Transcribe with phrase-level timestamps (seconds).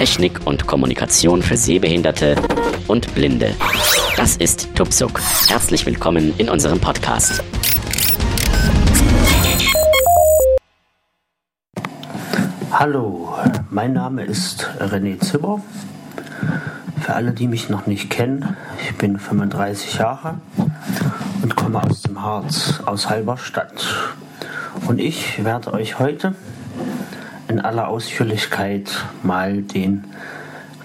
[0.00, 2.34] Technik und Kommunikation für Sehbehinderte
[2.88, 3.54] und Blinde.
[4.16, 5.20] Das ist Tupsuk.
[5.46, 7.44] Herzlich willkommen in unserem Podcast.
[12.72, 13.34] Hallo,
[13.68, 15.62] mein Name ist René Zimmer.
[17.02, 20.40] Für alle, die mich noch nicht kennen, ich bin 35 Jahre
[21.42, 24.16] und komme aus dem Harz, aus Halberstadt.
[24.88, 26.34] Und ich werde euch heute
[27.50, 30.04] in aller Ausführlichkeit mal den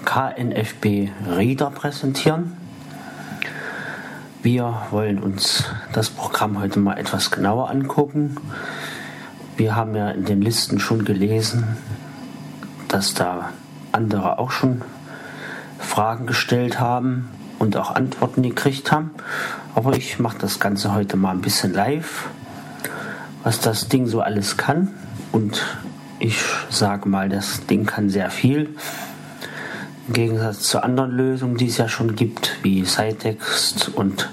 [0.04, 2.58] KNFB Reader präsentieren.
[4.42, 8.38] Wir wollen uns das Programm heute mal etwas genauer angucken.
[9.58, 11.78] Wir haben ja in den Listen schon gelesen,
[12.88, 13.52] dass da
[13.92, 14.82] andere auch schon
[15.78, 17.30] Fragen gestellt haben
[17.60, 19.12] und auch Antworten gekriegt haben.
[19.76, 22.28] Aber ich mache das Ganze heute mal ein bisschen live,
[23.44, 24.96] was das Ding so alles kann.
[25.32, 25.64] Und
[26.20, 26.38] ich
[26.70, 28.76] sage mal, das Ding kann sehr viel.
[30.08, 34.30] Im Gegensatz zu anderen Lösungen, die es ja schon gibt, wie Cytext und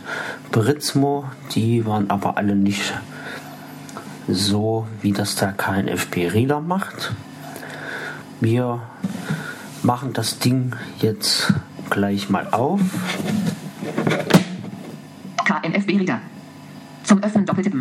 [0.50, 1.24] Brizmo,
[1.54, 2.92] die waren aber alle nicht
[4.28, 7.12] so, wie das der KNFP Reader macht.
[8.40, 8.82] Wir
[9.82, 11.54] machen das Ding jetzt
[11.90, 12.80] gleich mal auf.
[15.44, 16.20] KNFB Reader.
[17.04, 17.80] Zum Öffnen doppeltippen.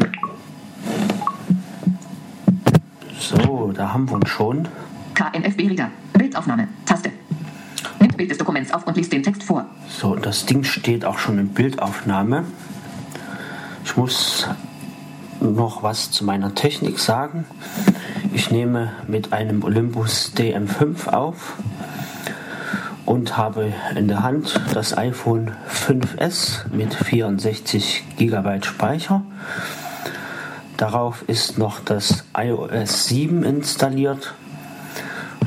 [3.32, 4.68] So, da haben wir uns schon.
[5.14, 5.90] KNFB Reader.
[6.12, 6.68] Bildaufnahme.
[6.86, 7.12] Taste.
[8.02, 9.68] Nimmt Bild des Dokuments auf und liest den Text vor.
[9.88, 12.44] So, das Ding steht auch schon in Bildaufnahme.
[13.86, 14.50] Ich muss
[15.40, 17.46] noch was zu meiner Technik sagen.
[18.34, 21.56] Ich nehme mit einem Olympus DM5 auf
[23.06, 29.24] und habe in der Hand das iPhone 5S mit 64 GB Speicher.
[30.82, 34.34] Darauf ist noch das iOS 7 installiert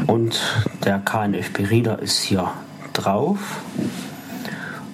[0.06, 0.40] und
[0.84, 2.52] der KNFB Reader ist hier
[2.92, 3.40] drauf.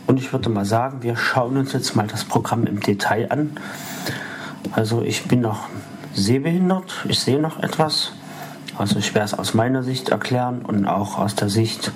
[0.07, 3.51] Und ich würde mal sagen, wir schauen uns jetzt mal das Programm im Detail an.
[4.73, 5.69] Also ich bin noch
[6.15, 8.13] sehbehindert, ich sehe noch etwas.
[8.79, 11.93] Also ich werde es aus meiner Sicht erklären und auch aus der Sicht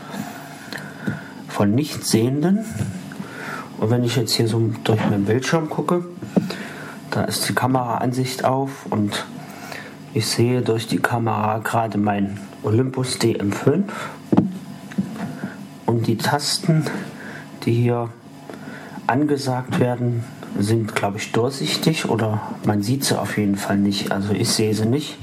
[1.48, 2.66] von Nichtsehenden.
[3.78, 6.04] Und wenn ich jetzt hier so durch meinen Bildschirm gucke,
[7.14, 9.24] da ist die Kameraansicht auf und
[10.14, 13.84] ich sehe durch die Kamera gerade mein Olympus DM5
[15.86, 16.84] und die Tasten,
[17.64, 18.08] die hier
[19.06, 20.24] angesagt werden,
[20.58, 24.10] sind, glaube ich, durchsichtig oder man sieht sie auf jeden Fall nicht.
[24.10, 25.16] Also ich sehe sie nicht.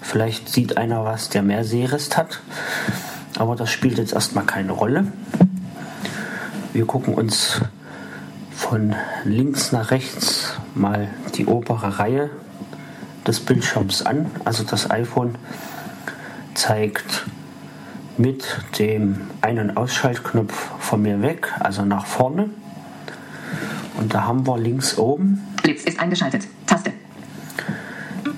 [0.00, 2.40] Vielleicht sieht einer was, der mehr Sehrest hat.
[3.36, 5.06] Aber das spielt jetzt erstmal keine Rolle.
[6.72, 7.60] Wir gucken uns
[8.70, 8.94] von
[9.24, 12.30] links nach rechts mal die obere Reihe
[13.26, 14.26] des Bildschirms an.
[14.44, 15.34] Also das iPhone
[16.54, 17.26] zeigt
[18.16, 18.44] mit
[18.78, 22.50] dem Ein- und Ausschaltknopf von mir weg, also nach vorne.
[23.98, 26.46] Und da haben wir links oben Blitz ist eingeschaltet.
[26.64, 26.92] Taste.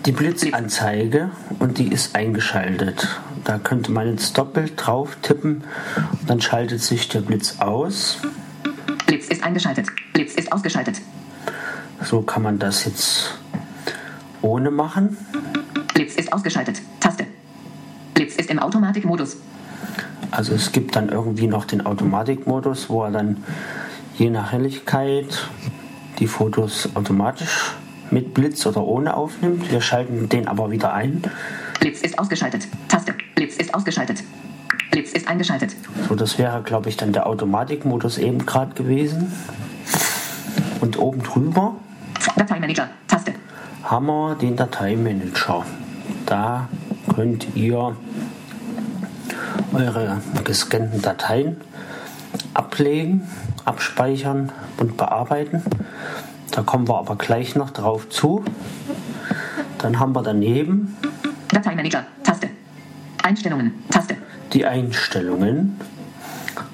[0.06, 3.06] die Blitzanzeige und die ist eingeschaltet.
[3.44, 5.64] Da könnte man jetzt doppelt drauf tippen
[6.22, 8.16] und dann schaltet sich der Blitz aus.
[9.22, 9.86] Blitz ist eingeschaltet.
[10.14, 11.00] Blitz ist ausgeschaltet.
[12.02, 13.38] So kann man das jetzt
[14.40, 15.16] ohne machen.
[15.94, 16.82] Blitz ist ausgeschaltet.
[16.98, 17.26] Taste.
[18.14, 19.36] Blitz ist im Automatikmodus.
[20.32, 23.44] Also es gibt dann irgendwie noch den Automatikmodus, wo er dann
[24.18, 25.48] je nach Helligkeit
[26.18, 27.76] die Fotos automatisch
[28.10, 29.70] mit Blitz oder ohne aufnimmt.
[29.70, 31.22] Wir schalten den aber wieder ein.
[31.78, 32.66] Blitz ist ausgeschaltet.
[32.88, 33.14] Taste.
[33.36, 34.24] Blitz ist ausgeschaltet.
[34.92, 35.74] Blitz ist eingeschaltet.
[36.08, 39.32] So, das wäre, glaube ich, dann der Automatikmodus eben gerade gewesen.
[40.80, 41.76] Und oben drüber
[42.36, 42.88] Dateimanager.
[43.08, 43.32] Taste.
[43.82, 45.64] haben wir den Dateimanager.
[46.26, 46.68] Da
[47.14, 47.96] könnt ihr
[49.72, 51.56] eure gescannten Dateien
[52.54, 53.26] ablegen,
[53.64, 55.62] abspeichern und bearbeiten.
[56.50, 58.44] Da kommen wir aber gleich noch drauf zu.
[59.78, 60.96] Dann haben wir daneben
[61.48, 62.04] Dateimanager.
[62.22, 62.50] Taste.
[63.22, 63.72] Einstellungen.
[63.90, 64.16] Taste.
[64.52, 65.80] Die Einstellungen.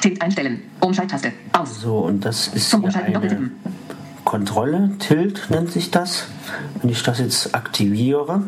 [0.00, 0.62] Tilt einstellen.
[0.80, 1.32] Umschalttaste.
[1.52, 1.80] Aus.
[1.80, 3.50] So, und das ist Zum Umschalten eine.
[4.28, 6.26] Kontrolle, Tilt nennt sich das.
[6.82, 8.42] Wenn ich das jetzt aktiviere,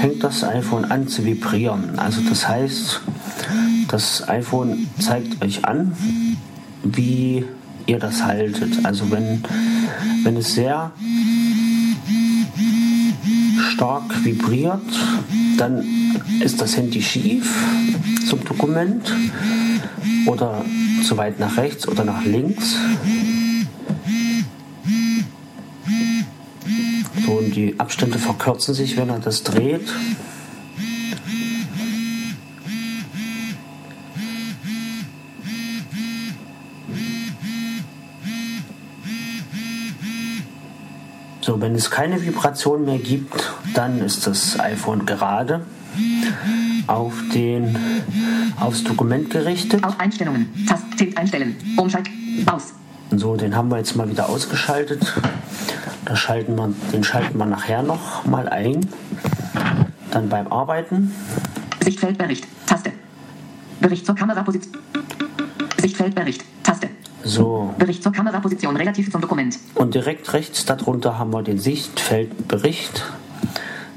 [0.00, 1.98] fängt das iPhone an zu vibrieren.
[1.98, 3.02] Also das heißt,
[3.88, 5.94] das iPhone zeigt euch an,
[6.82, 7.44] wie
[7.84, 8.82] ihr das haltet.
[8.86, 9.44] Also wenn,
[10.22, 10.92] wenn es sehr
[13.72, 14.80] stark vibriert,
[15.58, 15.84] dann
[16.42, 17.54] ist das Handy schief
[18.26, 19.12] zum Dokument
[20.24, 20.64] oder
[21.02, 22.76] zu weit nach rechts oder nach links.
[27.26, 29.88] So, und die Abstände verkürzen sich, wenn er das dreht.
[41.40, 45.66] So, wenn es keine Vibration mehr gibt, dann ist das iPhone gerade
[46.86, 47.76] auf den,
[48.58, 49.82] aufs Dokument gerichtet.
[49.84, 50.48] Auf Einstellungen.
[51.00, 51.56] Tastet einstellen.
[51.78, 52.08] Umschalt.
[52.44, 52.74] Aus.
[53.10, 55.14] So, den haben wir jetzt mal wieder ausgeschaltet.
[56.04, 58.86] Da schalten wir, den schalten wir nachher noch mal ein.
[60.10, 61.14] Dann beim Arbeiten.
[61.82, 62.46] Sichtfeldbericht.
[62.66, 62.92] Taste.
[63.80, 64.76] Bericht zur Kameraposition.
[65.80, 66.44] Sichtfeldbericht.
[66.62, 66.90] Taste.
[67.24, 69.58] So, Bericht zur Kameraposition relativ zum Dokument.
[69.76, 73.04] und direkt rechts darunter haben wir den Sichtfeldbericht.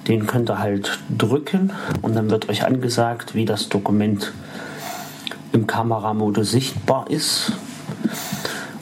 [0.08, 1.72] Den könnt ihr halt drücken
[2.02, 4.34] und dann wird euch angesagt, wie das Dokument
[5.54, 7.54] im Kameramodus sichtbar ist.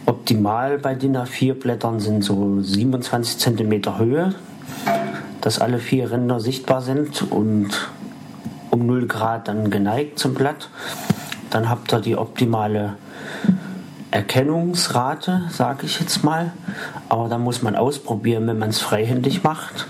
[0.06, 4.34] Optimal bei DIN A4 Blättern sind so 27 cm Höhe,
[5.42, 7.70] dass alle vier Ränder sichtbar sind und
[8.72, 10.70] um 0 Grad dann geneigt zum Blatt.
[11.50, 12.96] Dann habt ihr die optimale
[14.12, 16.54] Erkennungsrate, sage ich jetzt mal.
[17.10, 19.88] Aber da muss man ausprobieren, wenn man es freihändig macht.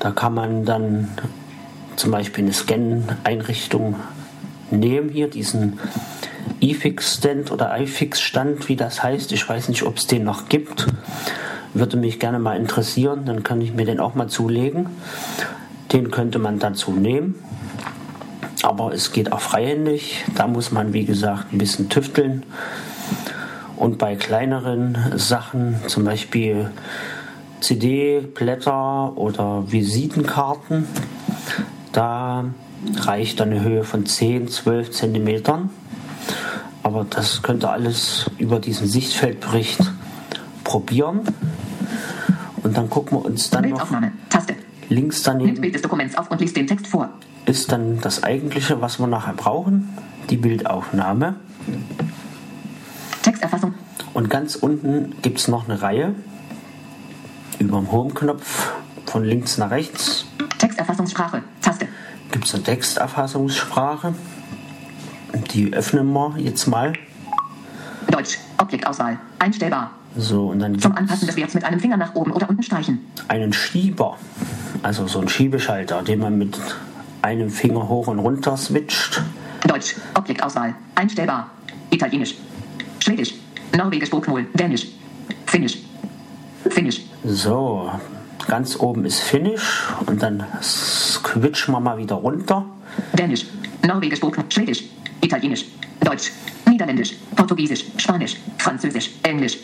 [0.00, 1.08] Da kann man dann
[1.94, 3.96] zum Beispiel eine Scan-Einrichtung
[4.78, 5.78] nehmen, hier diesen
[6.60, 9.32] iFix-Stand oder iFix-Stand, wie das heißt.
[9.32, 10.86] Ich weiß nicht, ob es den noch gibt.
[11.74, 14.86] Würde mich gerne mal interessieren, dann kann ich mir den auch mal zulegen.
[15.92, 17.34] Den könnte man dazu nehmen.
[18.62, 20.24] Aber es geht auch freihändig.
[20.34, 22.44] Da muss man, wie gesagt, ein bisschen tüfteln.
[23.76, 26.70] Und bei kleineren Sachen, zum Beispiel
[27.60, 30.86] CD-Blätter oder Visitenkarten,
[31.92, 32.44] da
[32.96, 35.70] reicht eine Höhe von 10, 12 Zentimetern.
[36.82, 39.80] Aber das könnt ihr alles über diesen Sichtfeldbericht
[40.64, 41.22] probieren.
[42.62, 43.88] Und dann gucken wir uns dann noch
[44.88, 47.08] links daneben Bild des Dokuments auf und liest den Text vor.
[47.46, 49.96] ist dann das eigentliche, was wir nachher brauchen,
[50.30, 51.36] die Bildaufnahme.
[53.22, 53.74] Texterfassung.
[54.12, 56.14] Und ganz unten gibt es noch eine Reihe
[57.58, 58.72] über dem Home-Knopf
[59.06, 60.26] von links nach rechts
[60.58, 61.42] Texterfassungssprache.
[61.60, 61.83] Taste.
[62.34, 64.12] Gibt es eine Texterfassungssprache.
[65.52, 66.92] Die öffnen wir jetzt mal.
[68.10, 68.38] Deutsch.
[68.58, 69.20] Objektauswahl.
[69.38, 69.92] Einstellbar.
[70.16, 72.64] So, und dann Zum Anpassen des es Werts mit einem Finger nach oben oder unten
[72.64, 72.98] streichen.
[73.28, 74.18] einen Schieber,
[74.82, 76.58] also so einen Schiebeschalter, den man mit
[77.22, 79.22] einem Finger hoch und runter switcht.
[79.68, 79.94] Deutsch.
[80.14, 80.74] Objektauswahl.
[80.96, 81.50] Einstellbar.
[81.90, 82.34] Italienisch.
[82.98, 83.34] Schwedisch.
[83.76, 84.46] Norwegisch Bokmål.
[84.54, 84.88] Dänisch.
[85.46, 85.78] Finnisch.
[86.68, 87.00] Finnisch.
[87.24, 87.92] So,
[88.46, 92.64] ganz oben ist Finish und dann switchen wir mal wieder runter.
[93.12, 93.46] Dänisch.
[93.86, 94.20] Norwegisch.
[94.48, 94.84] Schwedisch.
[95.20, 95.66] Italienisch.
[96.00, 96.32] Deutsch.
[96.66, 97.14] Niederländisch.
[97.36, 97.84] Portugiesisch.
[97.96, 98.36] Spanisch.
[98.58, 99.10] Französisch.
[99.22, 99.58] Englisch.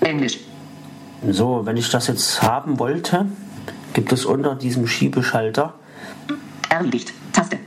[0.00, 0.38] Englisch.
[1.30, 3.26] So, wenn ich das jetzt haben wollte,
[3.92, 5.74] gibt es unter diesem Schiebeschalter
[6.68, 7.12] Erledigt.
[7.32, 7.58] Taste.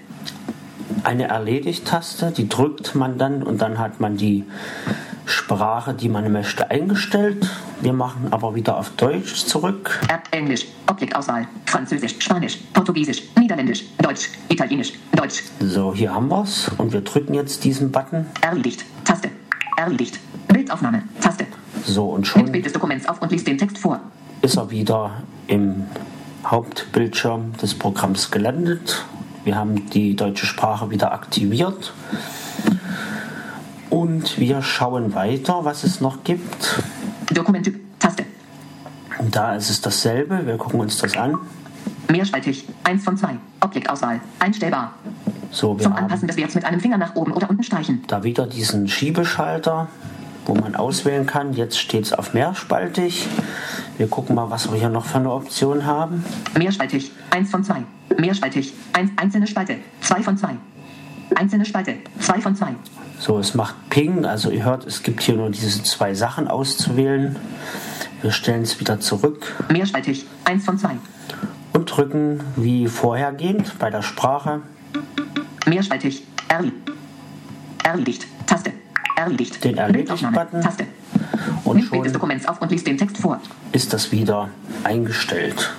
[1.04, 4.44] eine Erledigt-Taste, die drückt man dann und dann hat man die
[5.26, 7.50] Sprache, die man möchte, eingestellt.
[7.86, 10.02] Wir machen aber wieder auf Deutsch zurück.
[10.08, 10.66] Er Englisch.
[10.88, 11.48] Objektauswahl.
[11.68, 12.16] Französisch.
[12.18, 12.58] Spanisch.
[12.74, 13.22] Portugiesisch.
[13.38, 13.84] Niederländisch.
[14.00, 14.30] Deutsch.
[14.50, 14.94] Italienisch.
[15.16, 15.44] Deutsch.
[15.60, 18.26] So, hier haben wir es und wir drücken jetzt diesen Button.
[18.42, 18.84] Erledigt.
[19.04, 19.30] Taste.
[19.78, 20.20] Erledigt.
[20.48, 21.04] Bildaufnahme.
[21.22, 21.46] Taste.
[21.86, 24.00] So, und Nimmt schon Bild des Dokuments auf und liest den Text vor.
[24.42, 25.84] ist er wieder im
[26.44, 29.06] Hauptbildschirm des Programms gelandet.
[29.44, 31.94] Wir haben die deutsche Sprache wieder aktiviert.
[33.92, 36.82] Und wir schauen weiter, was es noch gibt.
[37.36, 37.80] Dokumenttyp.
[38.00, 38.26] Taste.
[39.32, 40.46] Da ist es dasselbe.
[40.46, 41.38] Wir gucken uns das an.
[42.10, 42.68] Mehrspaltig.
[42.84, 43.38] Eins von zwei.
[43.62, 44.20] Objektauswahl.
[44.40, 44.94] Einstellbar.
[45.52, 48.04] So, wir Zum Anpassen des Werts mit einem Finger nach oben oder unten streichen.
[48.08, 49.88] da wieder diesen Schiebeschalter,
[50.46, 51.54] wo man auswählen kann.
[51.54, 53.28] Jetzt steht es auf mehrspaltig.
[53.98, 56.26] Wir gucken mal, was wir hier noch für eine Option haben.
[56.58, 57.12] Mehrspaltig.
[57.32, 57.84] Eins von zwei.
[58.18, 58.74] Mehrspaltig.
[58.94, 59.78] Eins, einzelne Spalte.
[60.02, 60.56] Zwei von zwei.
[61.36, 61.96] Einzelne Spalte.
[62.20, 62.76] Zwei von zwei.
[63.26, 64.24] So, es macht Ping.
[64.24, 67.36] Also ihr hört, es gibt hier nur diese zwei Sachen auszuwählen.
[68.22, 70.28] Wir stellen es wieder zurück Mehrspaltig.
[70.44, 70.92] Eins von zwei.
[71.74, 74.62] und drücken wie vorhergehend bei der Sprache
[75.66, 76.24] Mehrspaltig.
[76.50, 76.72] Erli.
[77.84, 78.28] Erledigt.
[78.46, 78.72] Taste.
[79.16, 79.64] Erledigt.
[79.64, 79.78] Den.
[79.78, 80.62] Erledigt-Button.
[80.62, 80.86] Taste.
[81.64, 83.42] und Nimmt Bild des schon Dokuments auf und liest den Text vor.
[83.72, 84.50] ist das wieder
[84.84, 85.74] eingestellt.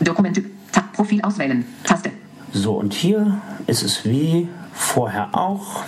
[0.00, 0.50] Dokumenttyp.
[0.94, 1.64] Profil auswählen.
[1.84, 2.10] Taste.
[2.52, 5.84] So, und hier ist es wie vorher auch.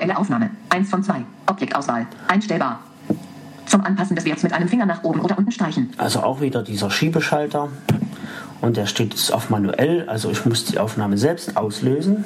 [0.00, 0.50] Manuelle Aufnahme.
[0.70, 1.26] 1 von 2.
[1.46, 2.06] Objektauswahl.
[2.26, 2.78] Einstellbar.
[3.66, 5.90] Zum Anpassen des Werts mit einem Finger nach oben oder unten streichen.
[5.98, 7.68] Also auch wieder dieser Schiebeschalter.
[8.62, 12.24] Und der steht jetzt auf manuell, also ich muss die Aufnahme selbst auslösen.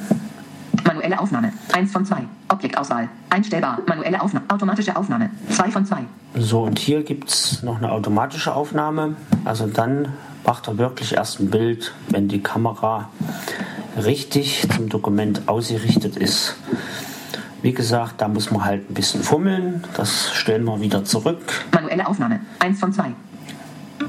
[0.86, 1.52] Manuelle Aufnahme.
[1.72, 2.18] 1 von 2.
[2.48, 3.08] Objektauswahl.
[3.30, 3.80] Einstellbar.
[3.88, 4.46] Manuelle Aufnahme.
[4.50, 5.30] Automatische Aufnahme.
[5.50, 5.96] 2 von 2.
[6.36, 9.16] So, und hier gibt es noch eine automatische Aufnahme.
[9.44, 10.12] Also dann
[10.46, 13.08] macht er wirklich erst ein Bild, wenn die Kamera
[13.96, 16.56] richtig zum Dokument ausgerichtet ist.
[17.64, 19.82] Wie gesagt, da muss man halt ein bisschen fummeln.
[19.96, 21.64] Das stellen wir wieder zurück.
[21.72, 22.40] Manuelle Aufnahme.
[22.58, 23.04] 1 von 2.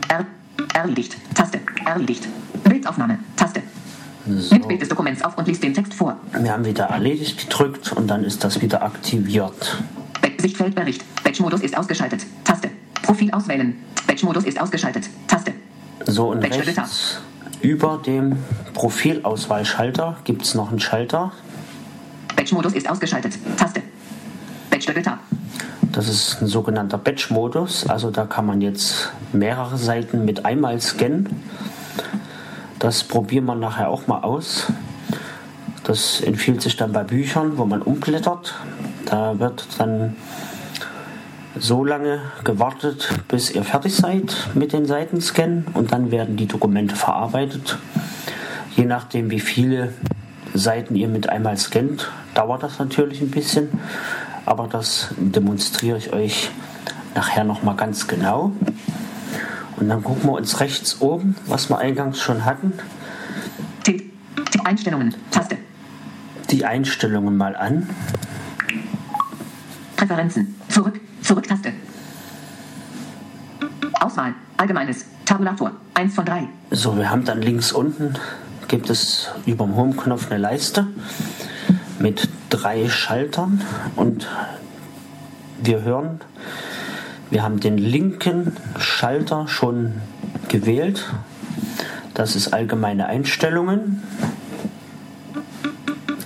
[0.10, 0.26] R.
[0.74, 1.16] Erledigt.
[1.34, 1.62] Taste.
[1.86, 2.28] Erledigt.
[2.66, 3.18] Bildaufnahme.
[3.38, 3.62] Taste.
[4.28, 4.56] So.
[4.56, 6.18] Nimmt Bild des Dokuments auf und liest den Text vor.
[6.38, 9.78] Wir haben wieder erledigt gedrückt und dann ist das wieder aktiviert.
[10.22, 11.06] Be- Sichtfeldbericht.
[11.24, 12.26] Batch-Modus ist ausgeschaltet.
[12.44, 12.70] Taste.
[13.04, 13.78] Profil auswählen.
[14.06, 15.06] Batch-Modus ist ausgeschaltet.
[15.28, 15.54] Taste.
[16.06, 17.22] So und rechts
[17.62, 18.36] über dem
[18.74, 21.32] Profilauswahlschalter gibt es noch einen Schalter.
[22.46, 23.34] Batch-Modus ist ausgeschaltet.
[23.58, 23.82] Taste.
[24.70, 25.18] Batch-Tab.
[25.92, 27.88] Das ist ein sogenannter Batch-Modus.
[27.88, 31.42] Also da kann man jetzt mehrere Seiten mit einmal scannen.
[32.78, 34.68] Das probieren wir nachher auch mal aus.
[35.86, 38.54] Das empfiehlt sich dann bei Büchern, wo man umblättert.
[39.06, 40.16] Da wird dann
[41.58, 46.96] so lange gewartet, bis ihr fertig seid mit den Seitenscannen und dann werden die Dokumente
[46.96, 47.80] verarbeitet.
[48.75, 49.94] Je nachdem, wie viele
[50.58, 53.70] Seiten ihr mit einmal scannt, dauert das natürlich ein bisschen,
[54.46, 56.50] aber das demonstriere ich euch
[57.14, 58.52] nachher nochmal ganz genau.
[59.78, 62.74] Und dann gucken wir uns rechts oben, was wir eingangs schon hatten,
[63.84, 64.12] Tipp.
[64.52, 65.14] Tipp Einstellungen.
[65.32, 65.58] Taste.
[66.50, 67.90] die Einstellungen mal an.
[69.96, 70.56] Präferenzen.
[70.70, 71.00] Zurück.
[71.22, 71.74] Zurück-Taste.
[74.00, 74.34] Auswahl.
[74.58, 75.06] Allgemeines.
[75.26, 75.72] Tabulator.
[75.96, 76.48] 1 von 3.
[76.72, 78.16] So, wir haben dann links unten,
[78.67, 80.88] gibt es über dem Home-Knopf eine Leiste
[82.00, 83.62] mit drei Schaltern
[83.95, 84.27] und
[85.62, 86.22] wir hören,
[87.29, 89.93] wir haben den linken Schalter schon
[90.48, 91.03] gewählt.
[92.13, 94.03] Das ist allgemeine Einstellungen.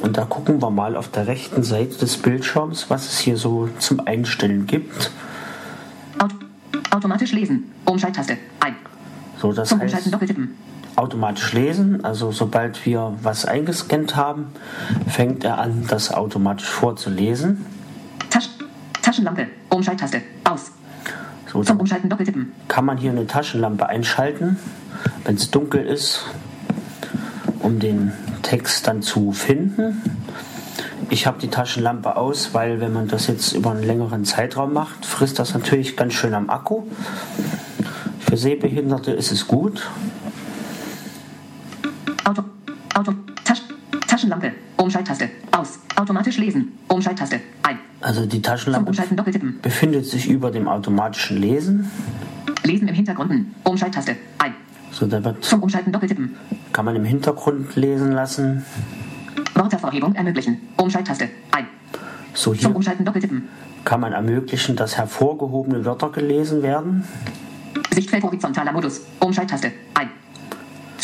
[0.02, 3.70] Und da gucken wir mal auf der rechten Seite des Bildschirms, was es hier so
[3.80, 5.12] zum Einstellen gibt.
[6.20, 6.32] Aut
[6.92, 7.72] automatisch lesen.
[7.86, 8.38] Umschalttaste.
[8.60, 8.76] Ein.
[9.42, 10.69] So, das Zum heißt, Umschalten doppeltippen.
[10.96, 12.04] Automatisch lesen.
[12.04, 14.48] Also sobald wir was eingescannt haben,
[15.08, 17.66] fängt er an, das automatisch vorzulesen.
[18.30, 18.50] Tasch
[19.02, 19.48] Taschenlampe.
[19.70, 20.22] Umschalttaste.
[20.44, 20.72] Aus.
[21.52, 22.52] So, Zum Umschalten doppeltippen.
[22.68, 24.58] kann man hier eine Taschenlampe einschalten,
[25.24, 26.26] wenn es dunkel ist,
[27.60, 28.12] um den
[28.44, 30.02] Text dann zu finden.
[31.10, 35.06] Ich habe die Taschenlampe aus, weil wenn man das jetzt über einen längeren Zeitraum macht,
[35.08, 36.84] frisst das natürlich ganz schön am Akku.
[38.20, 39.90] Für Sehbehinderte ist es gut.
[42.96, 43.14] Auto.
[43.44, 43.62] Tasch
[44.08, 44.52] Taschenlampe.
[44.78, 45.30] Umschalttaste.
[45.52, 45.80] Aus.
[45.96, 46.78] Automatisch lesen.
[46.88, 47.40] Umschalttaste.
[47.64, 47.80] Ein.
[48.02, 48.92] Also die Zum Taschenlampe
[49.62, 51.90] befindet sich über dem automatischen Lesen.
[52.64, 53.46] Lesen im Hintergrund.
[53.64, 54.16] Umschalttaste.
[54.38, 54.54] Ein.
[54.92, 56.36] So, da wird, Zum Umschalten doppeltippen.
[56.74, 58.66] kann man im Hintergrund lesen lassen.
[59.54, 60.60] Worthervorhebung ermöglichen.
[60.78, 61.30] Umschalttaste.
[61.52, 61.68] Ein.
[62.34, 63.48] So Zum hier Umschalten doppeltippen.
[63.86, 67.04] kann man ermöglichen, dass hervorgehobene Wörter gelesen werden.
[67.94, 69.02] Sichtfeld horizontaler Modus.
[69.20, 69.72] Umschalttaste.
[69.94, 70.10] Ein.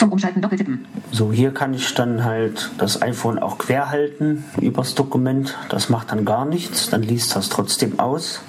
[0.05, 0.85] Zum Umschalten doppeltippen.
[1.12, 5.57] So, hier kann ich dann halt das iPhone auch quer halten übers Dokument.
[5.69, 8.41] Das macht dann gar nichts, dann liest das trotzdem aus.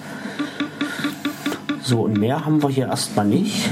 [1.80, 3.70] So, und mehr haben wir hier erstmal nicht.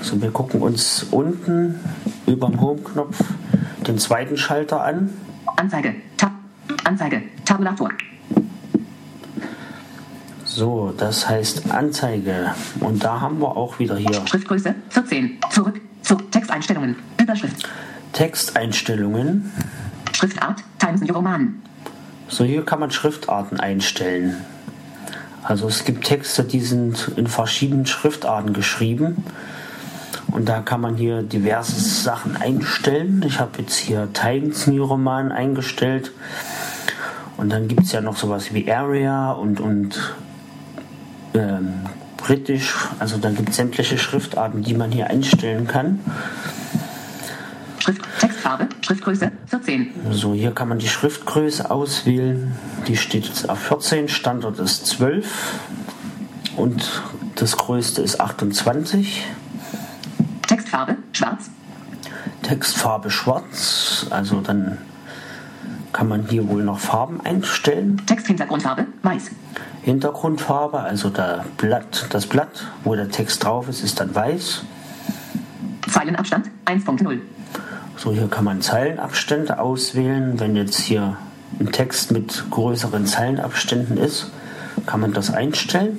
[0.00, 1.78] So, wir gucken uns unten
[2.26, 3.22] über dem Home-Knopf
[3.86, 5.10] den zweiten Schalter an.
[5.56, 5.96] Anzeige.
[6.16, 6.32] Tab.
[6.84, 7.24] Anzeige.
[7.44, 7.90] Tabulator.
[10.54, 12.54] So, das heißt Anzeige.
[12.78, 15.38] Und da haben wir auch wieder hier Schriftgröße 14.
[15.50, 16.94] Zurück zu Texteinstellungen.
[17.20, 17.68] Überschrift.
[18.12, 19.50] Texteinstellungen.
[20.12, 21.60] Schriftart Times New Roman.
[22.28, 24.44] So, hier kann man Schriftarten einstellen.
[25.42, 29.24] Also es gibt Texte, die sind in verschiedenen Schriftarten geschrieben.
[30.28, 33.24] Und da kann man hier diverse Sachen einstellen.
[33.26, 36.12] Ich habe jetzt hier Times New Roman eingestellt.
[37.36, 40.14] Und dann gibt es ja noch sowas wie Area und, und
[41.34, 41.74] ähm,
[42.16, 42.74] Britisch.
[42.98, 46.00] Also da gibt es sämtliche Schriftarten, die man hier einstellen kann.
[47.78, 48.68] Schrift Textfarbe.
[48.80, 49.92] Schriftgröße 14.
[50.10, 52.54] So, hier kann man die Schriftgröße auswählen.
[52.86, 55.26] Die steht jetzt auf 14, Standard ist 12
[56.56, 57.02] und
[57.34, 59.26] das größte ist 28.
[60.46, 61.50] Textfarbe schwarz.
[62.42, 64.78] Textfarbe schwarz, also dann
[65.92, 68.02] kann man hier wohl noch Farben einstellen.
[68.06, 69.30] Texthintergrundfarbe weiß.
[69.84, 74.64] Hintergrundfarbe, also der Blatt, das Blatt, wo der Text drauf ist, ist dann weiß.
[75.90, 77.18] Zeilenabstand 1.0.
[77.98, 80.40] So, hier kann man Zeilenabstände auswählen.
[80.40, 81.18] Wenn jetzt hier
[81.60, 84.30] ein Text mit größeren Zeilenabständen ist,
[84.86, 85.98] kann man das einstellen.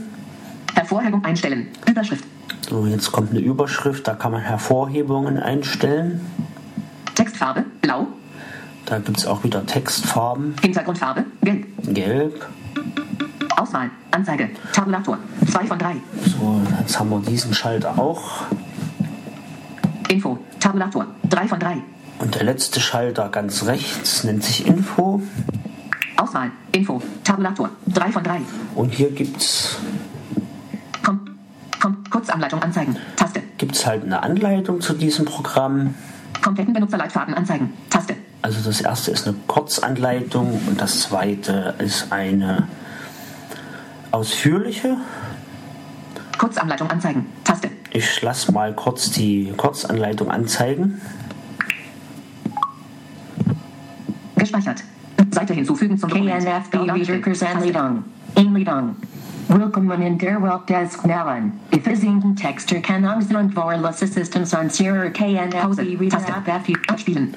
[0.73, 1.67] Hervorhebung einstellen.
[1.87, 2.25] Überschrift.
[2.67, 6.21] So, jetzt kommt eine Überschrift, da kann man Hervorhebungen einstellen.
[7.13, 7.65] Textfarbe.
[7.81, 8.07] Blau.
[8.87, 10.55] Da gibt es auch wieder Textfarben.
[10.63, 11.25] Hintergrundfarbe.
[11.43, 11.67] Gelb.
[11.93, 12.47] Gelb.
[13.57, 13.89] Auswahl.
[14.11, 14.49] Anzeige.
[14.73, 15.17] Tabulator.
[15.49, 15.95] 2 von 3.
[16.25, 18.43] So, jetzt haben wir diesen Schalter auch.
[20.09, 20.37] Info.
[20.59, 21.07] Tabulator.
[21.29, 21.77] 3 von 3.
[22.19, 25.21] Und der letzte Schalter ganz rechts nennt sich Info.
[26.17, 26.51] Auswahl.
[26.71, 27.01] Info.
[27.23, 27.69] Tabulator.
[27.87, 28.41] 3 von 3.
[28.75, 29.77] Und hier gibt es
[31.03, 31.21] Komm.
[31.81, 31.97] Komm.
[32.09, 32.97] Kurzanleitung anzeigen.
[33.15, 33.41] Taste.
[33.57, 35.95] gibt's halt eine Anleitung zu diesem Programm.
[36.41, 37.73] Kompletten Benutzerleitfaden anzeigen.
[37.89, 38.15] Taste.
[38.41, 42.67] Also das erste ist eine Kurzanleitung und das zweite ist eine
[44.15, 44.95] ausführliche.
[46.37, 47.25] Kurzanleitung anzeigen.
[47.43, 47.69] Taste.
[47.91, 51.01] Ich lasse mal kurz die Kurzanleitung anzeigen.
[54.37, 54.83] Gespeichert.
[55.31, 56.45] Seite hinzufügen zum Dokument.
[56.45, 57.21] KNFB Reader.
[57.21, 58.03] Kursanlidong.
[58.35, 58.95] Inlidong.
[59.49, 61.51] Willkommen der Weltdesknellen.
[61.71, 65.99] Ifisingen Texter Kanungsland Vorlas Systems on Sierra KNFB.
[65.99, 66.61] Reader.
[66.87, 67.35] Abspielen.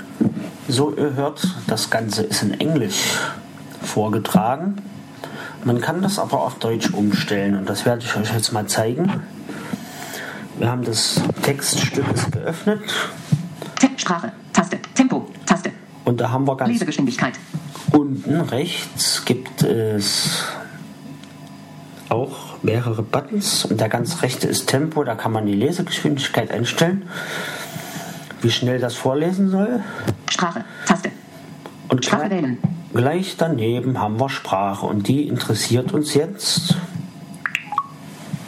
[0.69, 3.19] So, ihr hört, das Ganze ist in Englisch
[3.83, 4.81] vorgetragen.
[5.65, 9.23] Man kann das aber auf Deutsch umstellen und das werde ich euch jetzt mal zeigen.
[10.59, 12.81] Wir haben das Textstück geöffnet
[14.09, 14.33] Sprache.
[14.55, 14.79] Taste.
[14.95, 15.29] Tempo.
[15.45, 15.71] Taste.
[16.07, 17.35] und da haben wir ganz Lesegeschwindigkeit.
[17.93, 20.45] unten rechts gibt es
[22.09, 27.07] auch mehrere Buttons und der ganz rechte ist Tempo, da kann man die Lesegeschwindigkeit einstellen,
[28.41, 29.83] wie schnell das vorlesen soll.
[30.31, 30.65] Sprache.
[30.87, 31.11] Taste.
[31.89, 32.59] Und Sprache wählen.
[32.93, 36.77] Gleich daneben haben wir Sprache und die interessiert uns jetzt.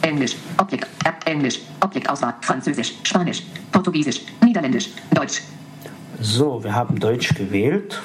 [0.01, 0.35] Englisch.
[0.57, 0.87] Objekt.
[1.05, 1.25] App.
[1.25, 1.59] Englisch.
[1.79, 2.35] Objektauswahl.
[2.41, 2.95] Französisch.
[3.03, 3.43] Spanisch.
[3.71, 4.21] Portugiesisch.
[4.43, 4.89] Niederländisch.
[5.11, 5.41] Deutsch.
[6.19, 7.99] So, wir haben Deutsch gewählt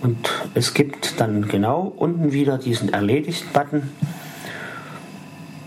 [0.00, 3.90] und es gibt dann genau unten wieder diesen Erledigt-Button.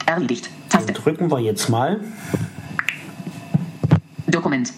[0.05, 0.45] Erledigt.
[0.45, 0.93] Den Taste.
[0.93, 1.99] drücken wir jetzt mal.
[4.27, 4.71] Dokument.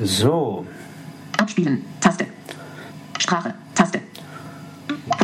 [0.00, 0.66] So,
[1.38, 1.84] Abspielen.
[2.00, 2.23] Taste.
[3.24, 3.54] Sprache.
[3.74, 4.00] Taste.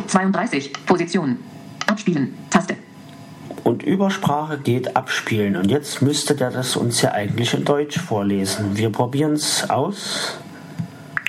[0.06, 0.72] 32.
[0.86, 1.36] Position.
[1.86, 2.32] Abspielen.
[2.48, 2.76] Taste.
[3.62, 5.54] und Übersprache geht abspielen.
[5.54, 8.78] Und jetzt müsste der das uns ja eigentlich in Deutsch vorlesen.
[8.78, 10.38] Wir probieren es aus.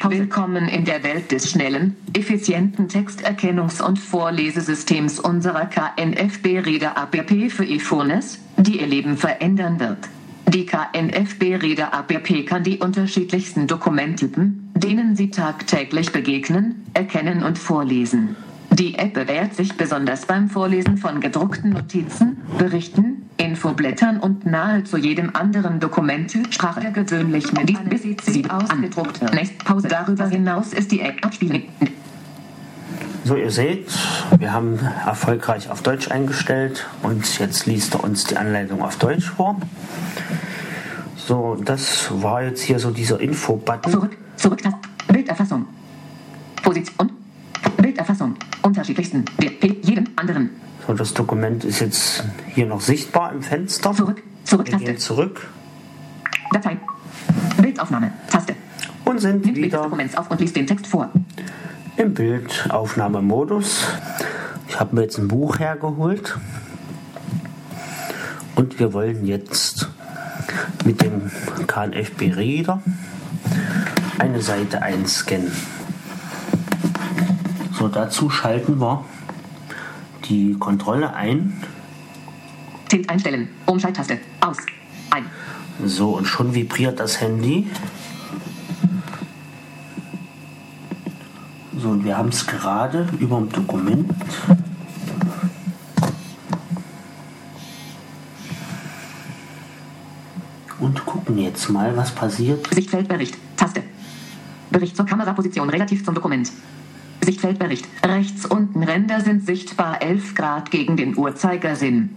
[0.01, 8.39] Willkommen in der Welt des schnellen, effizienten Texterkennungs- und Vorlesesystems unserer KNFB-Reader APP für iPhones,
[8.55, 9.99] die Ihr Leben verändern wird.
[10.49, 18.35] Die KNFB-Reader APP kann die unterschiedlichsten Dokumenttypen, denen Sie tagtäglich begegnen, erkennen und vorlesen.
[18.71, 25.35] Die App bewährt sich besonders beim Vorlesen von gedruckten Notizen, Berichten, Infoblättern und nahezu jedem
[25.35, 29.21] anderen Dokumenttyp Sprache gewöhnlich mit bis sie ausgedruckt.
[29.33, 29.87] Nächste Pause.
[29.89, 31.63] Darüber hinaus ist die App abspielen.
[33.23, 33.87] So, ihr seht,
[34.39, 39.29] wir haben erfolgreich auf Deutsch eingestellt und jetzt liest er uns die Anleitung auf Deutsch
[39.29, 39.57] vor.
[41.17, 43.91] So, das war jetzt hier so dieser Info-Button.
[43.91, 44.79] Zurück, zurück, Taste.
[45.07, 45.65] Bilderfassung.
[46.63, 47.11] Position.
[47.77, 48.35] Bilderfassung.
[48.63, 49.25] Unterschiedlichsten.
[49.39, 49.51] Der.
[49.83, 50.49] Jedem anderen.
[50.87, 53.93] So, das Dokument ist jetzt hier noch sichtbar im Fenster.
[53.93, 54.85] Zurück, zurück, Wir Taste.
[54.85, 55.47] gehen zurück
[56.51, 56.77] Datei.
[57.61, 58.11] Bildaufnahme.
[58.29, 58.55] Taste.
[59.05, 61.09] und sind Nimmt Bild des wieder Dokuments auf und liest den Text vor.
[61.97, 63.87] Im Bildaufnahmemodus.
[64.67, 66.37] Ich habe mir jetzt ein Buch hergeholt
[68.55, 69.89] und wir wollen jetzt
[70.85, 71.29] mit dem
[71.67, 72.81] KNFB Reader
[74.17, 75.51] eine Seite einscannen.
[77.73, 79.03] So, dazu schalten wir
[80.25, 81.61] die Kontrolle ein.
[82.89, 83.49] Tilt einstellen.
[83.65, 84.19] Umschalttaste.
[84.39, 84.57] Aus.
[85.09, 85.25] Ein.
[85.85, 87.67] So, und schon vibriert das Handy.
[91.81, 94.11] So, und wir haben es gerade über dem Dokument.
[100.79, 102.71] Und gucken jetzt mal, was passiert.
[102.71, 103.35] Sichtfeldbericht.
[103.57, 103.81] Taste.
[104.69, 106.51] Bericht zur Kameraposition relativ zum Dokument.
[107.21, 107.87] Sichtfeldbericht.
[108.05, 112.15] Rechts unten Ränder sind sichtbar 11 Grad gegen den Uhrzeigersinn.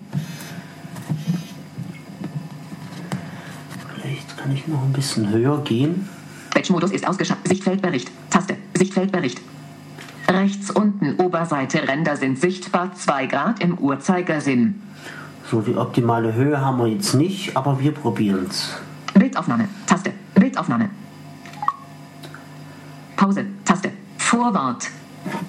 [3.94, 6.06] Vielleicht kann ich noch ein bisschen höher gehen.
[6.52, 7.48] Batch-Modus ist ausgeschaltet.
[7.48, 8.10] Sichtfeldbericht.
[8.28, 8.56] Taste.
[8.74, 9.40] Sichtfeldbericht.
[10.28, 14.80] Rechts unten Oberseite Ränder sind sichtbar 2 Grad im Uhrzeigersinn.
[15.50, 18.74] So, die optimale Höhe haben wir jetzt nicht, aber wir probieren es.
[19.12, 19.68] Bildaufnahme.
[19.86, 20.12] Taste.
[20.34, 20.88] Bildaufnahme.
[23.16, 23.44] Pause.
[23.64, 23.90] Taste.
[24.16, 24.88] Vorwort.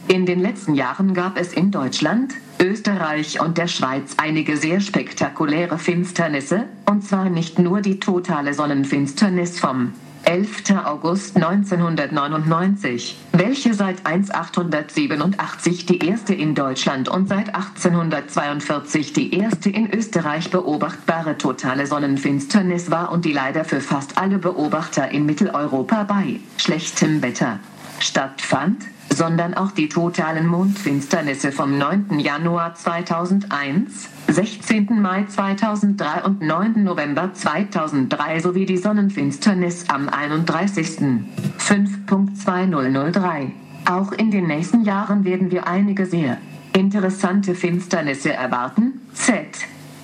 [0.08, 5.78] In den letzten Jahren gab es in Deutschland, Österreich und der Schweiz einige sehr spektakuläre
[5.78, 9.94] Finsternisse, und zwar nicht nur die totale Sonnenfinsternis vom
[10.26, 10.86] 11.
[10.86, 19.94] August 1999, welche seit 1887 die erste in Deutschland und seit 1842 die erste in
[19.94, 26.40] Österreich beobachtbare totale Sonnenfinsternis war und die leider für fast alle Beobachter in Mitteleuropa bei
[26.58, 27.60] schlechtem Wetter
[28.06, 32.20] stattfand, sondern auch die totalen Mondfinsternisse vom 9.
[32.20, 35.02] Januar 2001, 16.
[35.02, 36.84] Mai 2003 und 9.
[36.84, 41.00] November 2003 sowie die Sonnenfinsternis am 31.
[41.60, 43.52] 5.2003.
[43.89, 46.38] Auch in den nächsten Jahren werden wir einige sehr
[46.74, 49.02] interessante Finsternisse erwarten.
[49.13, 49.46] Z.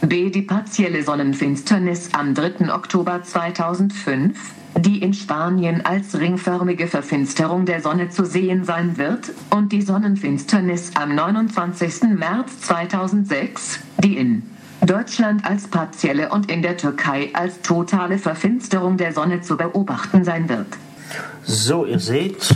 [0.01, 0.29] B.
[0.29, 2.73] Die partielle Sonnenfinsternis am 3.
[2.73, 9.71] Oktober 2005 die in Spanien als ringförmige Verfinsterung der Sonne zu sehen sein wird, und
[9.71, 12.03] die Sonnenfinsternis am 29.
[12.17, 14.43] März 2006, die in
[14.85, 20.49] Deutschland als partielle und in der Türkei als totale Verfinsterung der Sonne zu beobachten sein
[20.49, 20.67] wird.
[21.43, 22.55] So, ihr seht,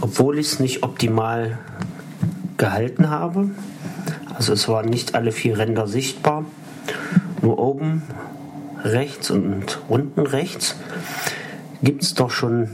[0.00, 1.58] obwohl ich es nicht optimal
[2.56, 3.50] gehalten habe,
[4.34, 6.44] also es waren nicht alle vier Ränder sichtbar,
[7.42, 8.02] nur oben
[8.88, 10.76] rechts und unten rechts,
[11.82, 12.68] gibt es doch schon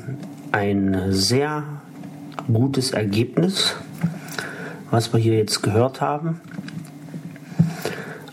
[0.53, 1.65] ein sehr
[2.53, 3.75] gutes Ergebnis,
[4.91, 6.41] was wir hier jetzt gehört haben.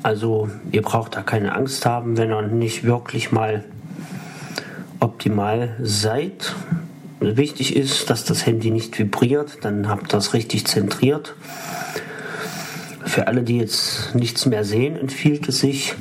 [0.03, 3.63] Also ihr braucht da keine Angst haben, wenn ihr nicht wirklich mal
[4.99, 6.55] optimal seid.
[7.19, 11.35] Wichtig ist, dass das Handy nicht vibriert, dann habt ihr es richtig zentriert.
[13.05, 15.95] Für alle, die jetzt nichts mehr sehen, empfiehlt es sich,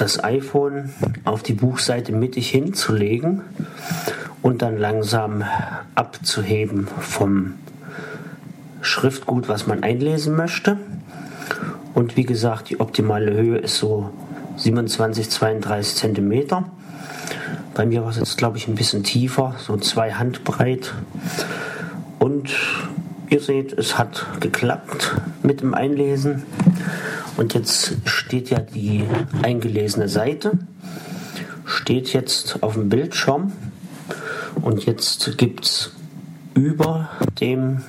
[0.00, 0.90] das iPhone
[1.24, 3.42] auf die Buchseite mittig hinzulegen
[4.42, 5.44] und dann langsam
[5.94, 7.54] abzuheben vom
[8.80, 10.78] Schriftgut, was man einlesen möchte.
[11.92, 14.10] Und wie gesagt, die optimale Höhe ist so
[14.56, 16.64] 27, 32 Zentimeter.
[17.74, 20.94] Bei mir war es jetzt, glaube ich, ein bisschen tiefer, so zwei Handbreit.
[22.18, 22.50] Und
[23.28, 26.44] ihr seht, es hat geklappt mit dem Einlesen.
[27.36, 29.04] Und jetzt steht ja die
[29.42, 30.58] eingelesene Seite,
[31.64, 33.52] steht jetzt auf dem Bildschirm.
[34.60, 35.92] Und jetzt gibt es
[36.54, 37.08] über
[37.40, 37.82] dem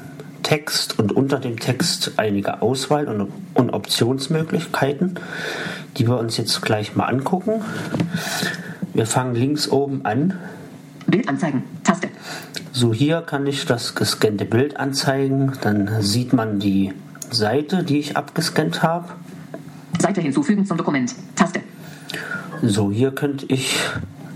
[0.43, 5.19] Text und unter dem Text einige Auswahl- und, und Optionsmöglichkeiten,
[5.97, 7.61] die wir uns jetzt gleich mal angucken.
[8.93, 10.37] Wir fangen links oben an.
[11.07, 12.09] Bild anzeigen, Taste.
[12.71, 15.53] So, hier kann ich das gescannte Bild anzeigen.
[15.61, 16.93] Dann sieht man die
[17.29, 19.09] Seite, die ich abgescannt habe.
[20.01, 21.61] Seite hinzufügen zum Dokument, Taste.
[22.63, 23.77] So, hier könnte ich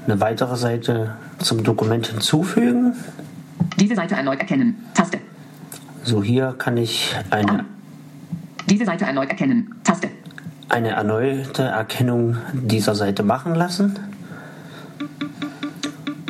[0.06, 2.93] eine weitere Seite zum Dokument hinzufügen.
[3.80, 5.19] Diese Seite erneut erkennen, Taste.
[6.04, 7.65] So, hier kann ich eine,
[8.69, 10.10] Diese Seite erneut erkennen, Taste.
[10.69, 13.97] eine erneute Erkennung dieser Seite machen lassen.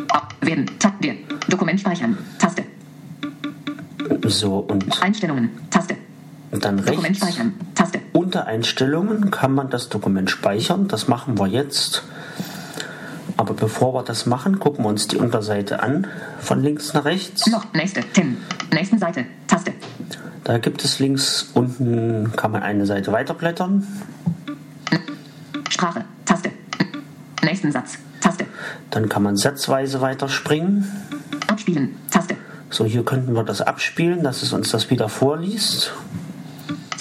[0.09, 1.15] Abwählen, Taste.
[1.49, 2.63] Dokument speichern, Taste.
[4.27, 5.95] So, und Einstellungen, Taste.
[6.59, 7.99] Dann Dokument rechts speichern, Taste.
[8.13, 10.87] unter Einstellungen kann man das Dokument speichern.
[10.87, 12.03] Das machen wir jetzt.
[13.37, 16.07] Aber bevor wir das machen, gucken wir uns die Unterseite an,
[16.39, 17.47] von links nach rechts.
[17.47, 18.37] Noch, nächste, Tim.
[18.71, 19.73] Nächsten Seite, Taste.
[20.43, 23.85] Da gibt es links unten, kann man eine Seite weiterblättern.
[25.69, 26.51] Sprache, Taste.
[27.43, 28.45] Nächsten Satz, Taste.
[28.91, 30.89] Dann kann man satzweise weiterspringen.
[31.47, 32.35] Abspielen, Taste.
[32.69, 35.93] So, hier könnten wir das abspielen, dass es uns das wieder vorliest.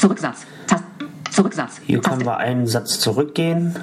[0.04, 0.84] Zurücksatz, Taste.
[1.30, 2.26] Zurücksatz, Hier können Taste.
[2.26, 3.74] wir einen Satz zurückgehen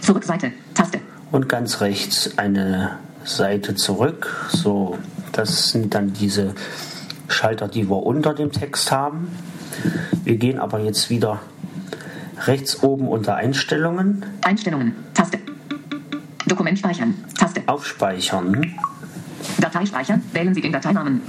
[0.00, 0.98] Zurückseite, Taste.
[1.30, 2.92] und ganz rechts eine
[3.24, 4.48] Seite zurück.
[4.50, 4.96] So,
[5.32, 6.54] das sind dann diese
[7.28, 9.30] Schalter, die wir unter dem Text haben.
[10.24, 11.40] Wir gehen aber jetzt wieder
[12.46, 15.38] rechts oben unter Einstellungen Einstellungen, Taste.
[16.46, 17.60] Dokument speichern, Taste.
[17.66, 18.74] auf Speichern.
[19.60, 21.20] Datei speichern, wählen Sie den Dateinamen.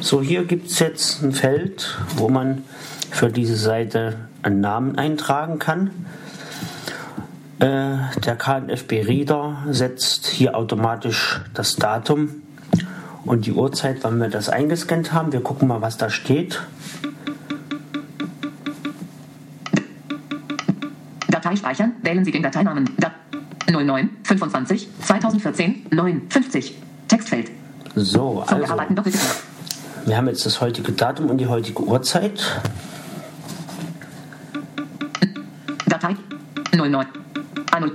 [0.00, 2.62] So, hier gibt es jetzt ein Feld, wo man
[3.10, 5.90] für diese Seite einen Namen eintragen kann.
[7.58, 12.42] Äh, der KNFB Reader setzt hier automatisch das Datum
[13.24, 15.32] und die Uhrzeit, wann wir das eingescannt haben.
[15.32, 16.62] Wir gucken mal, was da steht.
[21.28, 22.90] Datei speichern, wählen Sie den Dateinamen.
[22.98, 23.12] Da
[23.70, 26.74] 09 25 2014 9 50.
[27.08, 27.50] Textfeld.
[27.94, 28.76] So, also,
[30.06, 32.60] wir haben jetzt das heutige Datum und die heutige Uhrzeit.
[36.90, 37.06] 09.
[37.72, 37.92] Annul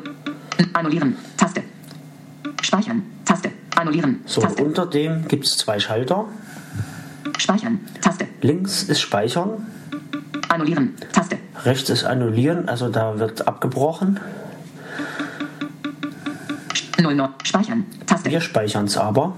[0.73, 1.15] annullieren.
[1.38, 1.63] Taste.
[2.62, 3.04] Speichern.
[3.25, 3.51] Taste.
[3.75, 4.21] Annullieren.
[4.25, 4.63] So, Taste.
[4.63, 6.25] unter dem gibt es zwei Schalter.
[7.38, 7.80] Speichern.
[8.01, 8.27] Taste.
[8.41, 9.65] Links ist Speichern,
[10.49, 10.95] Annullieren.
[11.12, 11.38] Taste.
[11.63, 14.19] rechts ist Annullieren, also da wird abgebrochen.
[16.99, 17.30] 09.
[17.43, 17.86] Speichern.
[18.06, 18.30] Taste.
[18.30, 19.36] Wir speichern es aber.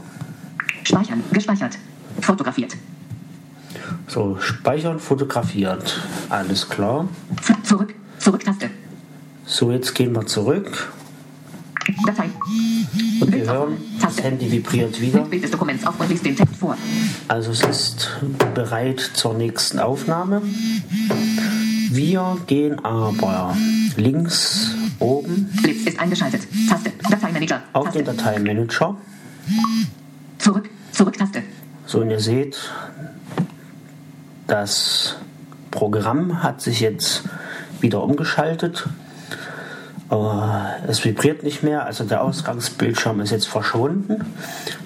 [0.83, 1.23] Speichern.
[1.31, 1.77] Gespeichert.
[2.19, 2.75] Fotografiert.
[4.07, 6.01] So, speichern, fotografiert.
[6.29, 7.07] Alles klar.
[7.63, 7.95] Zurück.
[9.63, 10.91] So, jetzt gehen wir zurück.
[12.05, 12.29] Datei.
[13.21, 14.23] Und wir hören, das Taste.
[14.23, 15.21] Handy vibriert wieder.
[15.21, 16.75] Bild des Dokuments auf und liest den Text vor.
[17.29, 18.11] Also es ist
[18.53, 20.41] bereit zur nächsten Aufnahme.
[21.91, 23.55] Wir gehen aber
[23.95, 26.41] links oben Blitz ist eingeschaltet.
[26.67, 26.91] Taste.
[27.09, 27.63] Dateimanager.
[27.71, 28.21] auf den Taste.
[28.21, 28.97] Dateimanager.
[30.39, 30.69] Zurück.
[30.91, 31.41] Zurück-Taste.
[31.85, 32.57] So, und ihr seht,
[34.45, 35.15] das
[35.71, 37.23] Programm hat sich jetzt
[37.79, 38.89] wieder umgeschaltet.
[40.13, 44.23] Aber es vibriert nicht mehr, also der Ausgangsbildschirm ist jetzt verschwunden.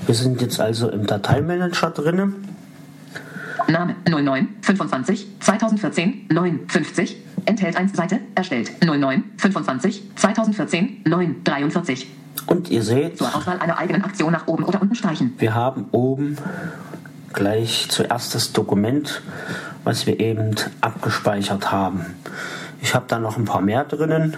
[0.06, 2.48] Wir sind jetzt also im Dateimanager drinnen.
[3.68, 12.08] Name 09 25 2014 9 50 enthält 1 Seite erstellt 09 25 2014 9 43
[12.46, 15.88] Und ihr seht, zur Auswahl einer eigenen Aktion nach oben oder unten streichen wir haben
[15.92, 16.38] oben
[17.34, 19.22] gleich zuerst das Dokument,
[19.84, 22.06] was wir eben abgespeichert haben.
[22.82, 24.38] Ich habe da noch ein paar mehr drinnen.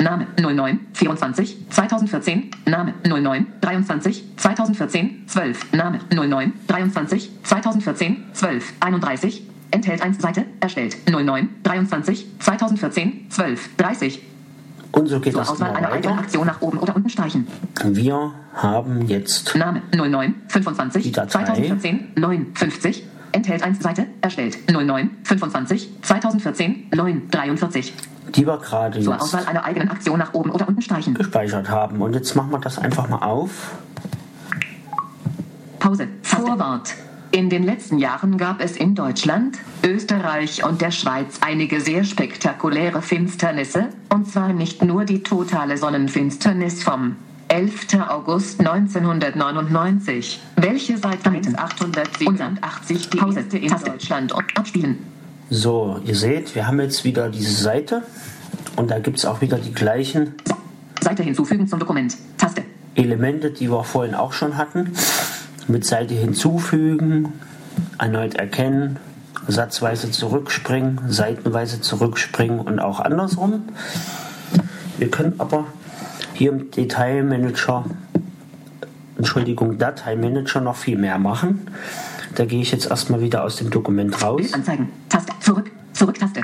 [0.00, 9.42] Name 09 24 2014 Name 09 23 2014 12 Name 09 23 2014 12 31
[9.70, 10.96] enthält 1 Seite erstellt.
[11.10, 14.22] 09 23 2014 12 30
[14.92, 16.12] Und so geht zur das Auswahl einer weiter.
[16.12, 17.46] Aktion nach oben oder unten streichen.
[17.84, 21.44] Wir haben jetzt Name 09 Die 25 Datei.
[21.44, 27.94] 2014 9 50 enthält 1 Seite erstellt 09 25 2014 9 43
[28.34, 31.68] die wir gerade zur jetzt Auswahl einer eigenen Aktion nach oben oder unten streichen gespeichert
[31.68, 32.00] haben.
[32.00, 33.72] Und jetzt machen wir das einfach mal auf.
[35.78, 36.08] Pause.
[36.22, 36.94] Vorwort.
[37.32, 43.00] In den letzten Jahren gab es in Deutschland, Österreich und der Schweiz einige sehr spektakuläre
[43.00, 47.16] Finsternisse, und zwar nicht nur die totale Sonnenfinsternis vom
[47.52, 48.08] 11.
[48.08, 54.98] August 1999, welche seit 1887 die erste in Deutschland und abspielen.
[55.50, 58.04] So, ihr seht, wir haben jetzt wieder diese Seite
[58.76, 60.34] und da gibt es auch wieder die gleichen
[60.98, 62.16] Seite hinzufügen zum Dokument.
[62.38, 62.62] Taste.
[62.94, 64.94] Elemente, die wir vorhin auch schon hatten.
[65.68, 67.34] Mit Seite hinzufügen,
[67.98, 68.96] erneut erkennen,
[69.46, 73.64] satzweise zurückspringen, seitenweise zurückspringen und auch andersrum.
[74.96, 75.66] Wir können aber
[76.34, 77.84] hier im Detailmanager,
[79.18, 81.66] Entschuldigung, Dateimanager noch viel mehr machen.
[82.34, 84.52] Da gehe ich jetzt erstmal wieder aus dem Dokument raus.
[84.52, 84.88] Anzeigen.
[85.08, 85.32] Taste.
[85.40, 85.70] Zurück.
[85.92, 86.40] Zurück-Taste.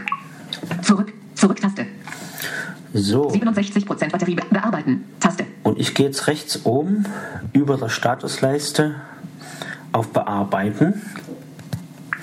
[0.83, 1.13] Zurück.
[1.35, 1.87] Zurück-Taste.
[2.95, 5.05] So, 67% Batterie be bearbeiten.
[5.21, 5.45] Taste.
[5.63, 7.05] und ich gehe jetzt rechts oben
[7.53, 8.95] über der Statusleiste
[9.93, 11.03] auf Bearbeiten.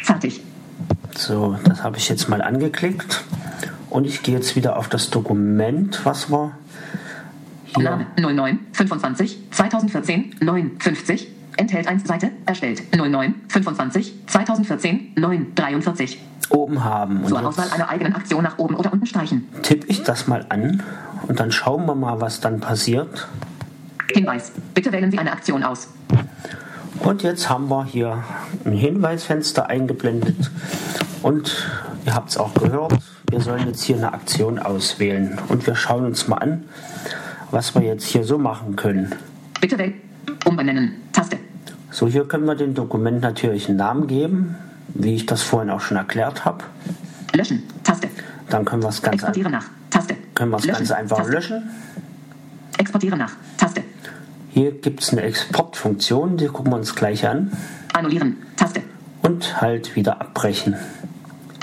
[0.03, 0.41] Fertig.
[1.15, 3.23] So, das habe ich jetzt mal angeklickt.
[3.89, 6.51] Und ich gehe jetzt wieder auf das Dokument, was wir.
[7.83, 16.19] Name 09 25 2014 9 50 enthält 1 Seite erstellt 09 25 2014 9 43
[16.49, 17.21] oben haben.
[17.21, 20.45] Und zur Auswahl einer eigenen Aktion nach oben oder unten streichen tippe ich das mal
[20.49, 20.83] an
[21.27, 23.27] und dann schauen wir mal, was dann passiert.
[24.11, 25.87] Hinweis bitte wählen Sie eine Aktion aus
[26.99, 28.23] Und jetzt haben wir hier
[28.65, 30.51] ein Hinweisfenster eingeblendet.
[31.21, 31.67] Und
[32.05, 32.93] ihr habt es auch gehört,
[33.29, 35.39] wir sollen jetzt hier eine Aktion auswählen.
[35.49, 36.63] Und wir schauen uns mal an,
[37.55, 39.15] was wir jetzt hier so machen können.
[39.61, 39.93] bitte wählen
[40.45, 41.37] umbenennen Taste
[41.89, 44.55] So, hier können wir dem Dokument natürlich einen Namen geben,
[44.93, 46.65] wie ich das vorhin auch schon erklärt habe.
[47.33, 48.09] löschen Taste
[48.49, 51.31] Dann können wir es ganz, exportieren nach Taste können wir es ganz einfach Taste.
[51.31, 51.63] löschen.
[52.77, 53.83] exportieren nach Taste
[54.49, 57.53] Hier gibt es eine Exportfunktion, die gucken wir uns gleich an.
[57.93, 58.81] annullieren Taste
[59.21, 60.75] Und halt wieder abbrechen.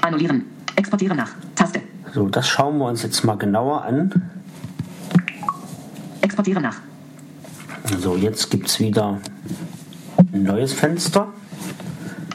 [0.01, 1.83] annullieren exportieren nach Taste
[2.15, 4.31] So, das schauen wir uns jetzt mal genauer an.
[6.43, 6.77] Exportieren nach.
[8.01, 9.19] So, jetzt gibt es wieder
[10.33, 11.29] ein neues Fenster.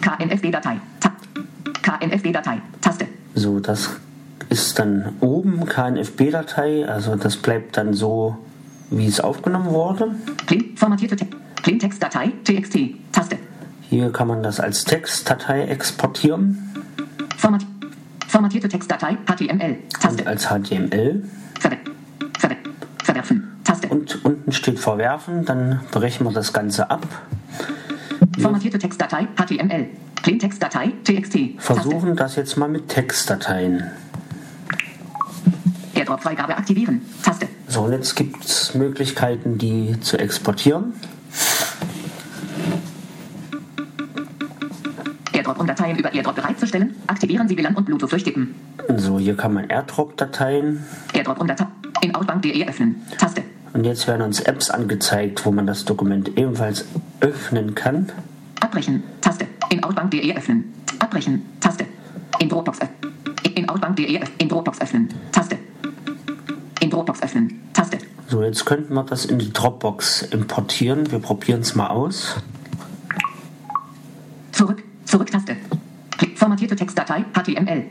[0.02, 1.12] KNFD-Datei Ta
[1.82, 3.08] KNFD-Datei Taste.
[3.36, 3.89] So, das
[4.50, 8.38] ist dann oben KNFB-Datei, also das bleibt dann so,
[8.89, 10.15] wie es aufgenommen wurde.
[10.46, 11.28] Clean formatierte Te
[11.63, 13.38] Clean Textdatei TXT Taste.
[13.89, 16.74] Hier kann man das als Textdatei exportieren.
[17.38, 17.65] Format
[18.28, 21.24] formatierte Textdatei HTML Taste und als HTML.
[23.89, 27.06] Und unten steht Verwerfen, dann brechen wir das Ganze ab.
[28.39, 29.88] formatierte Textdatei HTML
[30.23, 33.91] Clean Textdatei TXT Versuchen das jetzt mal mit Textdateien.
[35.93, 40.93] Airdrop Freigabe aktivieren Taste So, und jetzt gibt es Möglichkeiten, die zu exportieren.
[45.34, 48.56] Airdrop um Dateien über Airdrop bereitzustellen aktivieren Sie WLAN und Bluetooth durchtippen
[48.95, 50.84] So, hier kann man AirDrop-Dateien.
[51.13, 51.67] Airdrop um Datei
[52.02, 53.43] in Outbound.de öffnen Taste
[53.77, 56.85] Und jetzt werden uns Apps angezeigt, wo man das Dokument ebenfalls
[57.19, 58.11] öffnen kann.
[58.59, 59.03] Abbrechen.
[59.21, 59.45] Taste.
[59.69, 60.73] In Outbank.de öffnen.
[60.97, 61.45] Abbrechen.
[61.59, 61.85] Taste.
[62.39, 63.13] In Dropbox öffnen.
[63.53, 64.19] In Outbank.de.
[64.39, 65.09] In Dropbox öffnen.
[65.31, 65.59] Taste.
[66.79, 67.69] In Dropbox öffnen.
[67.71, 67.99] Taste.
[68.27, 71.11] So, jetzt könnten wir das in die Dropbox importieren.
[71.11, 72.35] Wir probieren es mal aus.
[74.53, 74.81] Zurück.
[75.05, 75.55] Zurück-Taste.
[76.33, 77.25] Formatierte Textdatei.
[77.31, 77.83] HTML.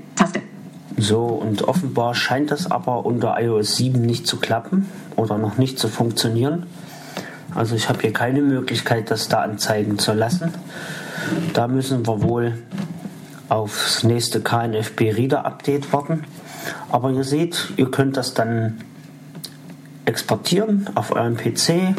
[0.99, 5.79] So, und offenbar scheint das aber unter iOS 7 nicht zu klappen oder noch nicht
[5.79, 6.67] zu funktionieren.
[7.55, 10.55] Also ich habe hier keine Möglichkeit, das da anzeigen zu lassen.
[11.53, 12.59] Da müssen wir wohl
[13.49, 16.25] aufs nächste KNFB Reader Update warten.
[16.91, 18.79] Aber ihr seht, ihr könnt das dann
[20.05, 21.95] exportieren auf eurem PC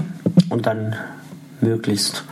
[0.50, 0.96] und dann
[1.62, 2.24] möglichst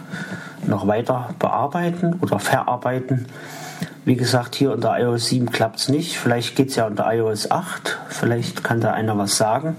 [0.65, 3.27] noch weiter bearbeiten oder verarbeiten.
[4.05, 6.17] Wie gesagt, hier unter iOS 7 klappt es nicht.
[6.17, 7.97] Vielleicht geht es ja unter iOS 8.
[8.09, 9.75] Vielleicht kann da einer was sagen.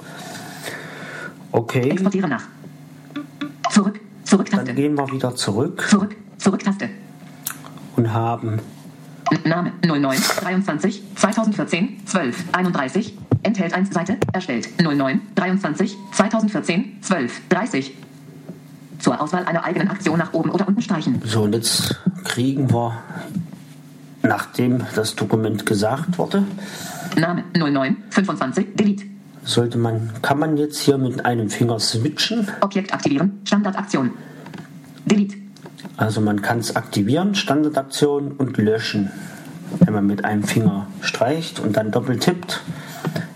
[1.53, 1.91] Okay.
[1.91, 2.43] Exportiere nach.
[3.71, 4.01] Zurück.
[4.25, 4.67] Zurück-Taste.
[4.67, 5.87] Dann gehen wir wieder zurück.
[5.89, 6.17] Zurück.
[6.39, 6.89] Zurück-Taste.
[7.97, 8.61] Und haben
[9.45, 17.95] Name 09 23 2014 12 31 enthält 1 Seite erstellt 09 23 2014 12 30
[18.99, 21.21] zur Auswahl einer eigenen Aktion nach oben oder unten streichen.
[21.25, 22.97] So, und jetzt kriegen wir,
[24.27, 26.45] nachdem das Dokument gesagt wurde,
[27.17, 29.05] Name 09 25 Delete.
[29.45, 32.49] sollte man, kann man jetzt hier mit einem Finger switchen.
[32.61, 33.41] Objekt aktivieren.
[33.45, 34.11] Standardaktion.
[35.05, 35.37] Delete.
[35.97, 39.11] Also man kann es aktivieren, Standardaktion und löschen.
[39.81, 42.63] Wenn man mit einem Finger streicht und dann doppelt tippt,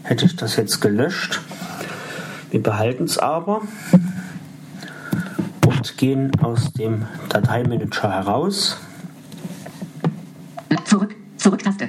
[0.02, 1.40] hätte ich das jetzt gelöscht.
[2.50, 3.62] Wir behalten es aber
[5.66, 8.76] und gehen aus dem Dateimanager heraus.
[10.84, 11.14] Zurück.
[11.36, 11.88] Zurück-Taste.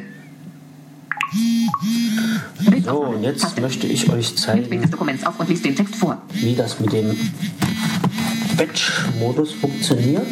[2.83, 3.61] So, und jetzt Taste.
[3.61, 7.15] möchte ich euch zeigen, wie das mit dem
[8.57, 10.27] Batch-Modus funktioniert.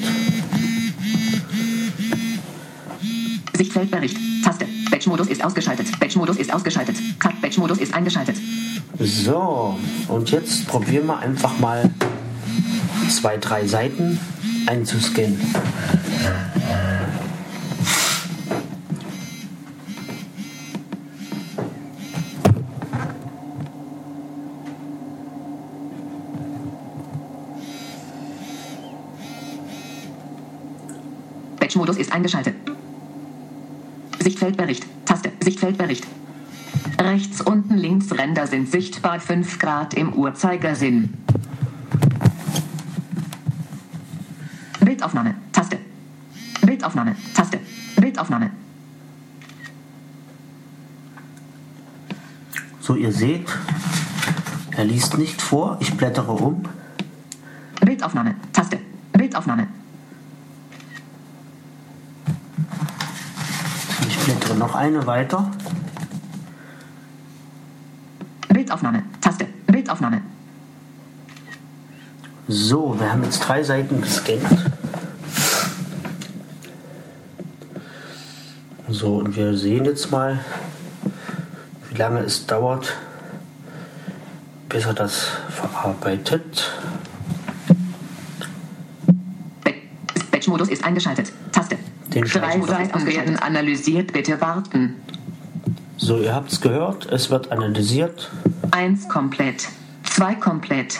[3.54, 4.18] Sichtfeldbericht.
[4.44, 4.66] Taste.
[4.90, 6.00] Batch-Modus ist ausgeschaltet.
[6.00, 6.96] Batch-Modus ist ausgeschaltet.
[7.42, 8.36] Batch-Modus ist eingeschaltet.
[9.00, 11.90] So, und jetzt probieren wir einfach mal
[13.10, 14.20] zwei, drei Seiten
[14.66, 15.40] einzuscannen.
[31.60, 32.56] Batch-Modus ist eingeschaltet.
[34.50, 34.86] Sichtfeldbericht.
[35.06, 35.32] Taste.
[35.44, 36.08] Sichtfeldbericht.
[37.00, 41.14] Rechts unten links Ränder sind sichtbar 5 Grad im Uhrzeigersinn.
[44.80, 45.36] Bildaufnahme.
[45.52, 45.78] Taste.
[46.62, 47.16] Bildaufnahme.
[47.36, 47.60] Taste.
[47.96, 48.50] Bildaufnahme.
[52.82, 53.48] So, ihr seht,
[54.72, 55.78] er liest nicht vor.
[55.80, 56.64] Ich blättere um.
[57.82, 58.36] Bildaufnahme.
[58.52, 58.80] Taste.
[59.14, 59.68] Bildaufnahme.
[64.08, 65.52] Ich blättere noch eine weiter.
[68.48, 69.04] Bildaufnahme.
[69.20, 69.46] Taste.
[69.68, 70.22] Bildaufnahme.
[72.48, 74.42] So, wir haben jetzt drei Seiten gescannt.
[78.88, 80.40] So, und wir sehen jetzt mal,
[81.90, 82.98] wie lange es dauert,
[84.70, 86.72] bis er das verarbeitet.
[89.64, 89.72] Ba-
[90.32, 91.32] Batch-Modus ist eingeschaltet.
[91.52, 91.78] Taste.
[92.14, 94.14] Den Drei Seiten werden analysiert.
[94.14, 94.96] Bitte warten.
[95.98, 98.32] So, ihr habt es gehört, es wird analysiert.
[98.72, 99.68] Eins komplett.
[100.04, 101.00] Zwei komplett.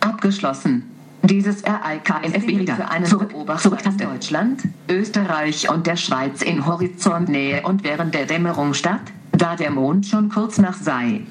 [0.00, 0.90] Abgeschlossen.
[1.22, 4.04] Dieses RIKNFB wieder für einen Zurück, Zurücktaste.
[4.04, 9.00] Deutschland, Österreich und der Schweiz in Horizontnähe und während der Dämmerung statt,
[9.32, 11.26] da der Mond schon kurz nach seinem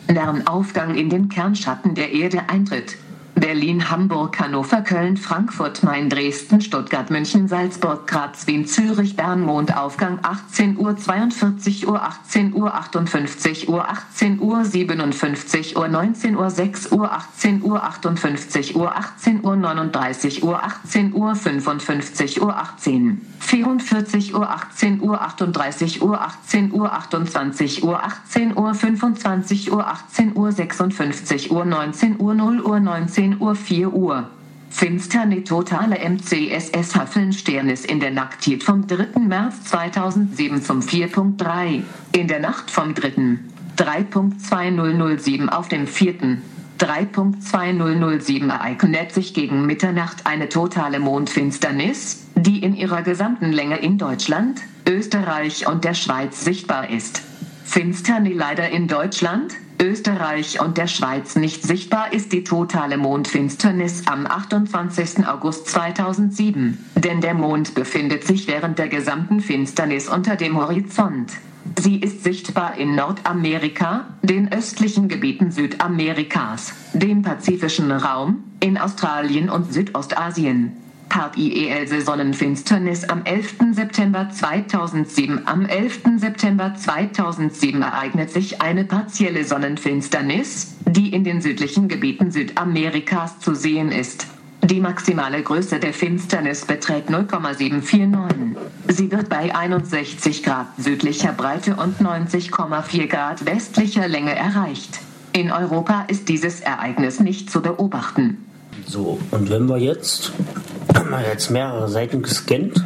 [0.47, 2.97] Aufgang in den Kernschatten der Erde eintritt.
[3.43, 10.19] Berlin, Hamburg, Hannover, Köln, Frankfurt, Main, Dresden, Stuttgart, München, Salzburg, Graz, Wien, Zürich, Bern, Mondaufgang
[10.21, 16.91] 18 Uhr, 42 Uhr, 18 Uhr, 58 Uhr, 18 Uhr, 57 Uhr, 19 Uhr, 6
[16.93, 24.33] Uhr, 18 Uhr, 58 Uhr, 18 Uhr, 39 Uhr, 18 Uhr, 55 Uhr, 18, 44
[24.35, 30.51] Uhr, 18 Uhr, 38 Uhr, 18 Uhr, 28 Uhr, 18 Uhr, 25 Uhr, 18 Uhr,
[30.53, 34.29] 56 Uhr, 19 Uhr, 0 Uhr, 19 Uhr, 4 Uhr.
[34.69, 39.19] Finsterne totale MCSS Haffelnsternis in der Nacktheit vom 3.
[39.19, 41.83] März 2007 zum 4.3.
[42.11, 43.37] In der Nacht vom 3.
[43.77, 46.39] 3.2007 auf den 4.
[46.79, 54.61] 3.2007 ereignet sich gegen Mitternacht eine totale Mondfinsternis, die in ihrer gesamten Länge in Deutschland,
[54.87, 57.21] Österreich und der Schweiz sichtbar ist.
[57.63, 64.25] Finsternis leider in Deutschland, Österreich und der Schweiz nicht sichtbar ist die totale Mondfinsternis am
[64.25, 65.27] 28.
[65.27, 71.31] August 2007, denn der Mond befindet sich während der gesamten Finsternis unter dem Horizont.
[71.79, 79.73] Sie ist sichtbar in Nordamerika, den östlichen Gebieten Südamerikas, dem pazifischen Raum, in Australien und
[79.73, 80.82] Südostasien.
[81.13, 83.57] Partielle Sonnenfinsternis am 11.
[83.73, 85.45] September 2007.
[85.45, 86.01] Am 11.
[86.17, 93.91] September 2007 ereignet sich eine partielle Sonnenfinsternis, die in den südlichen Gebieten Südamerikas zu sehen
[93.91, 94.25] ist.
[94.63, 98.57] Die maximale Größe der Finsternis beträgt 0,749.
[98.87, 104.99] Sie wird bei 61 Grad südlicher Breite und 90,4 Grad westlicher Länge erreicht.
[105.31, 108.39] In Europa ist dieses Ereignis nicht zu beobachten.
[108.85, 110.31] So, und wenn wir jetzt,
[110.95, 112.83] haben wir jetzt mehrere Seiten gescannt.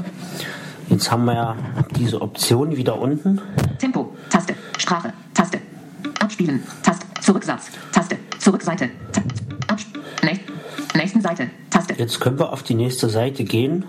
[0.90, 1.56] Jetzt haben wir ja
[1.98, 3.42] diese Option wieder unten.
[3.78, 5.60] Tempo, Taste, Sprache, Taste,
[6.20, 9.22] Abspielen, Taste, Zurücksatz, Taste, Zurückseite, Ta
[9.68, 10.40] Absp Näch
[10.96, 13.84] nächsten Seite, Taste, Jetzt können wir auf die nächste Seite gehen.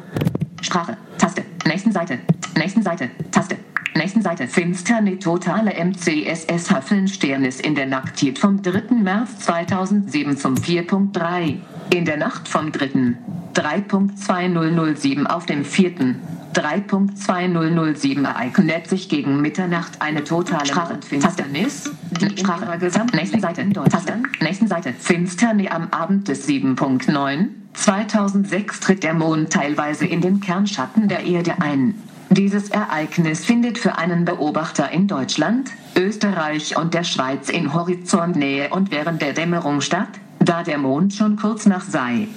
[0.60, 2.18] Sprache, Taste, nächsten Seite,
[2.56, 3.56] nächsten Seite, Taste,
[3.98, 4.48] nächsten Seite.
[4.48, 8.94] Finsterne totale MCSS Haffelnsternis in der Nachtheit vom 3.
[9.02, 11.56] März 2007 zum 4.3.
[11.92, 13.14] In der Nacht vom 3.
[13.54, 16.16] 3.2007 auf dem 4.
[16.54, 21.90] 3.2007 ereignet sich gegen Mitternacht eine totale Sprache, Finsternis.
[22.36, 23.14] Sprache gesamt.
[23.14, 23.68] Nächsten Seite.
[23.70, 24.14] Taste.
[24.40, 24.94] Nächsten Seite.
[24.98, 27.48] Finsterne am Abend des 7.9.
[27.74, 31.94] 2006 tritt der Mond teilweise in den Kernschatten der Erde ein.
[32.30, 38.90] Dieses Ereignis findet für einen Beobachter in Deutschland, Österreich und der Schweiz in Horizontnähe und
[38.90, 42.28] während der Dämmerung statt, da der Mond schon kurz nach seinem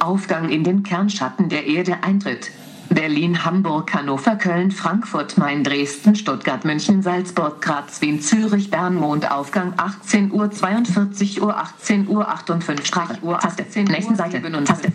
[0.00, 2.50] Aufgang in den Kernschatten der Erde eintritt.
[2.88, 9.74] Berlin, Hamburg, Hannover, Köln, Frankfurt, Main, Dresden, Stuttgart, München, Salzburg, Graz, Wien, Zürich, Bern, Mondaufgang
[9.76, 14.92] 18 Uhr, 42 Uhr, 18 Uhr, 58 Sprache, Uhr, Taste, nächsten Seite, Taste,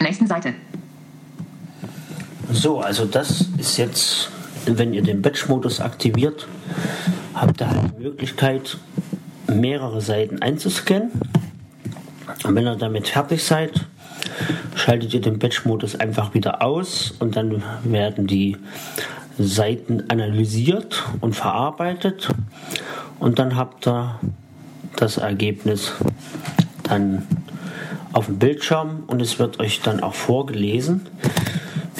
[0.00, 0.54] nächsten Seite.
[2.52, 4.30] So, also das ist jetzt,
[4.66, 6.46] wenn ihr den Batch-Modus aktiviert,
[7.34, 8.76] habt ihr halt die Möglichkeit,
[9.46, 11.10] mehrere Seiten einzuscannen.
[12.44, 13.86] Und wenn ihr damit fertig seid,
[14.74, 18.58] schaltet ihr den Batch-Modus einfach wieder aus und dann werden die
[19.38, 22.28] Seiten analysiert und verarbeitet
[23.18, 24.20] und dann habt ihr
[24.96, 25.92] das Ergebnis
[26.82, 27.26] dann
[28.12, 31.06] auf dem Bildschirm und es wird euch dann auch vorgelesen.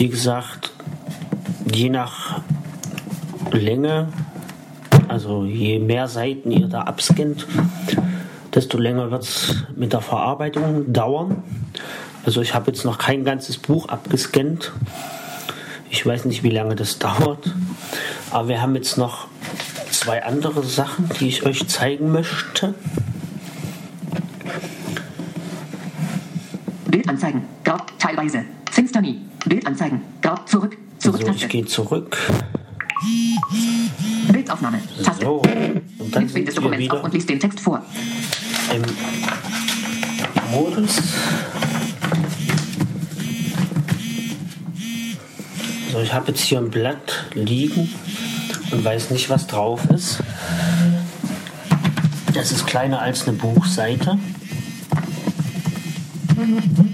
[0.03, 0.73] Wie gesagt,
[1.73, 2.41] je nach
[3.53, 4.09] Länge,
[5.07, 7.47] also je mehr Seiten ihr da abscannt,
[8.53, 11.45] desto länger wird es mit der Verarbeitung dauern.
[12.27, 14.73] Also ich habe jetzt noch kein ganzes Buch abgescannt.
[15.89, 17.55] Ich weiß nicht, wie lange das dauert.
[18.33, 19.29] Aber wir haben jetzt noch
[19.93, 22.75] zwei andere Sachen, die ich euch zeigen möchte.
[26.89, 27.45] Bild anzeigen.
[27.63, 28.45] Grau, teilweise.
[28.69, 29.21] Finsternie.
[29.47, 30.01] Bild anzeigen.
[30.21, 30.77] Grau, zurück.
[30.99, 32.17] Zurück, So, ich gehe zurück.
[34.31, 34.81] Bildaufnahme.
[35.03, 35.25] Taste.
[35.25, 35.43] So,
[35.99, 37.83] und dann Bild des wir Dokuments auf und liest den Text vor.
[38.73, 38.83] im
[40.51, 40.97] Modus.
[45.91, 47.93] So, ich habe jetzt hier ein Blatt liegen
[48.71, 50.23] und weiß nicht, was drauf ist.
[52.33, 54.19] Das ist kleiner als eine Buchseite.
[56.35, 56.85] So,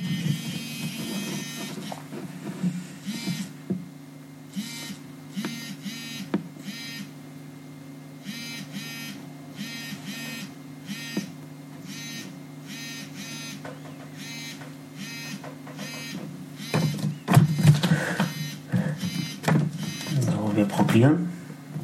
[20.89, 21.29] wir probieren.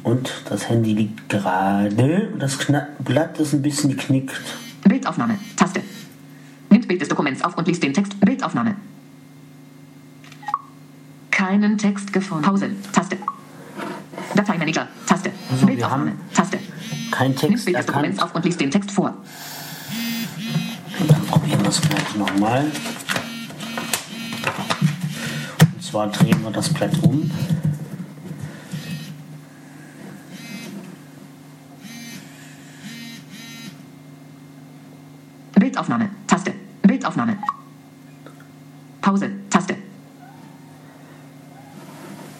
[0.03, 2.29] Und das Handy liegt gerade.
[2.31, 4.39] und Das Kna Blatt ist ein bisschen geknickt.
[4.83, 5.39] Bildaufnahme.
[5.55, 5.81] Taste.
[6.69, 8.19] Nimmt Bild des Dokuments auf und liest den Text.
[8.19, 8.75] Bildaufnahme.
[11.31, 12.43] Keinen Text gefunden.
[12.43, 12.69] Pause.
[12.91, 13.17] Taste.
[14.35, 14.87] Dateimanager.
[15.07, 15.31] Taste.
[15.51, 16.11] Also, Bildaufnahme.
[16.33, 16.59] Taste.
[17.11, 19.13] Kein Nimmt Text Bild des Dokuments auf und liest den Text vor.
[21.07, 22.65] Dann probieren wir es gleich nochmal.
[25.73, 27.31] Und zwar drehen wir das Blatt um.
[35.75, 36.09] Bildaufnahme.
[36.27, 36.53] Taste.
[36.83, 37.37] Bildaufnahme.
[39.01, 39.31] Pause.
[39.49, 39.75] Taste.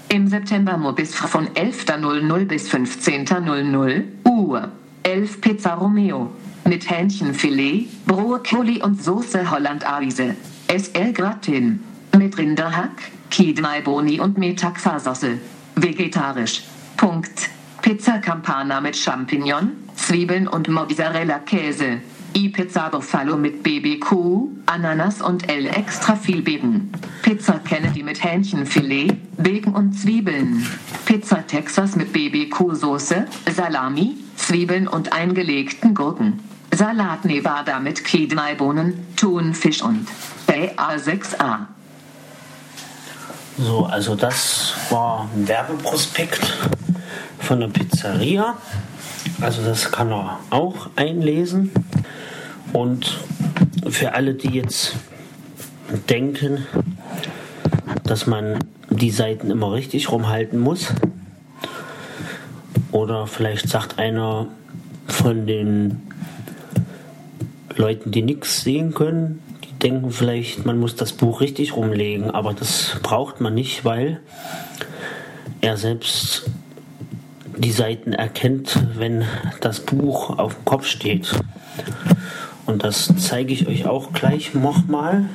[0.09, 4.69] Im September Mo bis von 11.00 bis 15.00 Uhr.
[5.01, 6.29] 11 Pizza Romeo.
[6.65, 10.35] Mit Hähnchenfilet, Brokkoli und Soße Hollandaise.
[10.67, 11.83] SL Gratin.
[12.15, 12.91] Mit Rinderhack,
[13.31, 15.39] Kidney Boni und Metaxa-Sauce.
[15.77, 16.61] Vegetarisch.
[16.95, 17.49] Punkt.
[17.81, 22.01] Pizza Campana mit Champignon, Zwiebeln und Mozzarella-Käse.
[22.35, 26.91] I-Pizza Buffalo mit BBQ, Ananas und L extra viel Bacon.
[27.21, 30.67] Pizza Kennedy mit Hähnchenfilet, Bacon und Zwiebeln.
[31.05, 33.25] Pizza Texas mit BBQ-Soße,
[33.55, 36.41] Salami, Zwiebeln und eingelegten Gurken.
[36.73, 40.05] Salat Nevada mit Kidneybohnen, Thunfisch und
[40.45, 41.67] BA6A.
[43.57, 46.53] So, also das war ein Werbeprospekt
[47.39, 48.57] von der Pizzeria.
[49.39, 51.71] Also das kann er auch einlesen.
[52.73, 53.19] Und
[53.87, 54.95] für alle, die jetzt
[56.09, 56.65] denken,
[58.03, 58.59] dass man
[58.89, 60.93] die Seiten immer richtig rumhalten muss,
[62.91, 64.47] oder vielleicht sagt einer
[65.07, 66.01] von den
[67.75, 72.53] Leuten, die nichts sehen können, die denken vielleicht, man muss das Buch richtig rumlegen, aber
[72.53, 74.21] das braucht man nicht, weil
[75.59, 76.49] er selbst
[77.57, 79.25] die Seiten erkennt, wenn
[79.59, 81.33] das Buch auf dem Kopf steht.
[82.65, 85.25] Und das zeige ich euch auch gleich nochmal.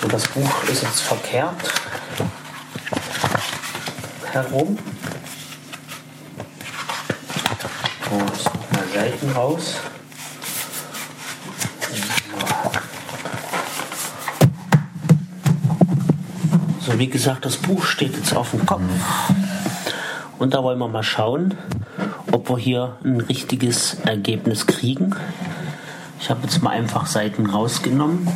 [0.00, 1.56] So, das Buch ist jetzt verkehrt
[4.32, 4.78] herum.
[8.08, 9.76] So, ich mal Seiten raus.
[16.80, 18.82] So, wie gesagt, das Buch steht jetzt auf dem Kopf.
[20.38, 21.56] Und da wollen wir mal schauen,
[22.42, 25.14] ob wir hier ein richtiges Ergebnis kriegen.
[26.20, 28.26] Ich habe jetzt mal einfach Seiten rausgenommen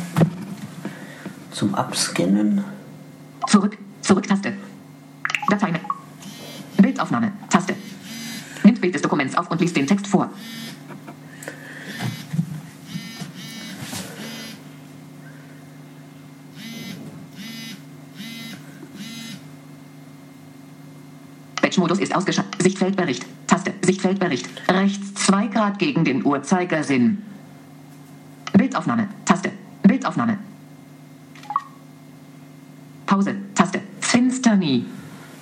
[1.51, 2.63] zum Abscannen.
[3.47, 4.53] Zurück, Zurück-Taste.
[5.49, 5.79] Dateien.
[6.77, 7.75] Bildaufnahme, Taste.
[8.63, 10.29] Nimmt Bild des Dokuments auf und liest den Text vor.
[21.61, 22.61] Batch-Modus ist ausgeschaltet.
[22.61, 23.25] Sichtfeldbericht.
[23.87, 24.49] Sichtfeldbericht.
[24.69, 27.19] Rechts 2 Grad gegen den Uhrzeigersinn.
[28.51, 29.07] Bildaufnahme.
[29.23, 29.51] Taste.
[29.81, 30.37] Bildaufnahme.
[33.05, 33.35] Pause.
[33.55, 33.79] Taste.
[34.01, 34.85] Finsternie.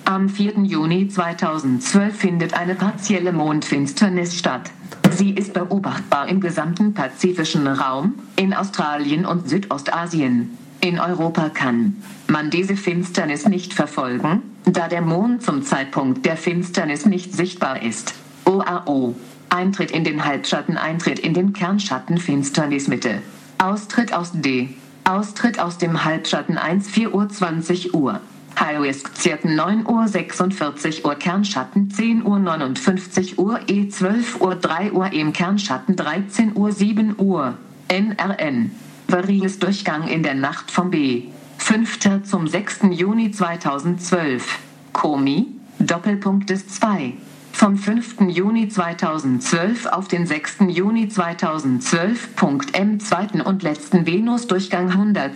[0.04, 0.60] Am 4.
[0.60, 4.70] Juni 2012 findet eine partielle Mondfinsternis statt.
[5.10, 10.56] Sie ist beobachtbar im gesamten pazifischen Raum, in Australien und Südostasien.
[10.80, 11.96] In Europa kann
[12.28, 18.14] man diese Finsternis nicht verfolgen, da der Mond zum Zeitpunkt der Finsternis nicht sichtbar ist.
[18.46, 19.14] OAO.
[19.50, 23.22] Eintritt in den Halbschatten, Eintritt in den Kernschatten Finsternismitte.
[23.58, 24.70] Austritt aus D.
[25.04, 28.20] Austritt aus dem Halbschatten 1 4 Uhr 20 Uhr.
[28.58, 34.54] High Risk Zirken 9 Uhr 46 Uhr Kernschatten 10 Uhr 59 Uhr E 12 Uhr
[34.54, 37.54] 3 Uhr im Kernschatten 13 Uhr 7 Uhr.
[37.88, 38.70] NRN.
[39.08, 41.24] Variles Durchgang in der Nacht vom B.
[41.58, 42.22] 5.
[42.24, 42.80] zum 6.
[42.90, 44.58] Juni 2012.
[44.92, 45.48] Komi.
[45.78, 47.12] Doppelpunkt des 2.
[47.56, 48.16] Vom 5.
[48.28, 50.56] Juni 2012 auf den 6.
[50.68, 52.36] Juni 2012.
[52.36, 53.00] Punkt M.
[53.00, 55.32] zweiten und letzten Venus-Durchgang 100.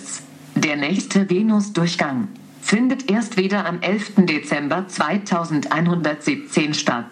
[0.54, 2.28] Der nächste Venus-Durchgang
[2.60, 4.26] findet erst wieder am 11.
[4.26, 7.06] Dezember 2117 statt.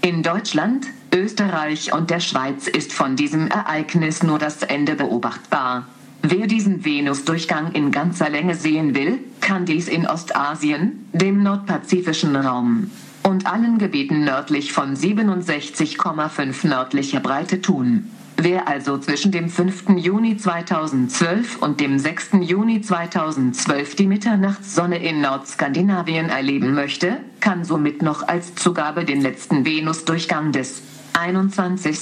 [0.00, 5.88] In Deutschland, Österreich und der Schweiz ist von diesem Ereignis nur das Ende beobachtbar.
[6.22, 12.90] Wer diesen Venus-Durchgang in ganzer Länge sehen will, kann dies in Ostasien, dem nordpazifischen Raum
[13.24, 18.10] und allen Gebieten nördlich von 67,5 nördlicher Breite tun.
[18.36, 19.90] Wer also zwischen dem 5.
[19.96, 22.30] Juni 2012 und dem 6.
[22.40, 29.64] Juni 2012 die Mitternachtssonne in Nordskandinavien erleben möchte, kann somit noch als Zugabe den letzten
[29.64, 32.00] Venusdurchgang des 21.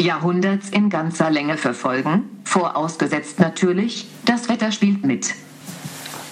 [0.00, 5.34] Jahrhunderts in ganzer Länge verfolgen, vorausgesetzt natürlich, das Wetter spielt mit.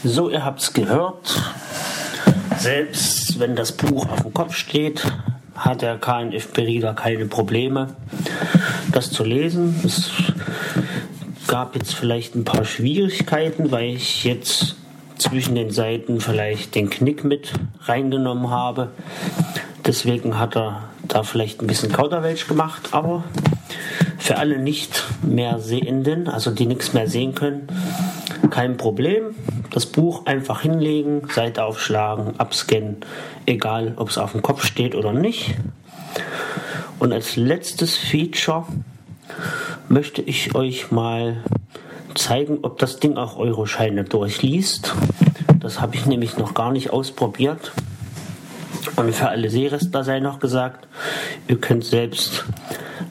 [0.03, 1.43] So, ihr habt's gehört.
[2.59, 5.05] Selbst wenn das Buch auf dem Kopf steht,
[5.55, 7.95] hat der KNFB-Reader keine Probleme,
[8.93, 9.77] das zu lesen.
[9.85, 10.11] Es
[11.47, 14.77] gab jetzt vielleicht ein paar Schwierigkeiten, weil ich jetzt
[15.19, 17.53] zwischen den Seiten vielleicht den Knick mit
[17.83, 18.91] reingenommen habe.
[19.87, 23.25] Deswegen hat er da vielleicht ein bisschen Kauderwelsch gemacht, aber
[24.19, 27.69] für alle nicht mehr Sehenden, also die nichts mehr sehen können,
[28.51, 29.35] kein Problem.
[29.71, 32.97] Das Buch einfach hinlegen, Seite aufschlagen, abscannen,
[33.47, 35.55] egal ob es auf dem Kopf steht oder nicht.
[36.99, 38.65] Und als letztes Feature
[39.89, 41.43] möchte ich euch mal
[42.15, 44.95] zeigen, ob das Ding auch Euroscheine durchliest.
[45.61, 47.73] Das habe ich nämlich noch gar nicht ausprobiert.
[48.97, 50.89] Und für alle Seerestler sei noch gesagt,
[51.47, 52.45] ihr könnt selbst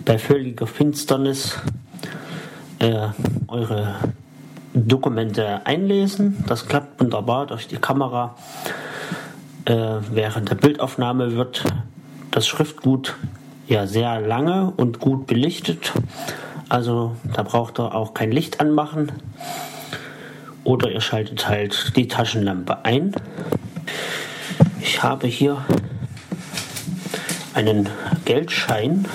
[0.06, 1.58] bei völliger Finsternis
[2.80, 3.08] äh,
[3.48, 3.96] eure
[4.78, 6.44] Dokumente einlesen.
[6.48, 8.36] Das klappt wunderbar durch die Kamera.
[9.66, 9.74] Äh,
[10.12, 11.64] während der Bildaufnahme wird
[12.32, 13.16] das Schriftgut
[13.68, 15.92] ja sehr lange und gut belichtet.
[16.70, 19.12] Also da braucht ihr auch kein Licht anmachen.
[20.64, 23.16] Oder ihr schaltet halt die Taschenlampe ein.
[24.82, 25.64] Ich habe hier
[27.54, 27.90] einen
[28.26, 29.06] Geldschein.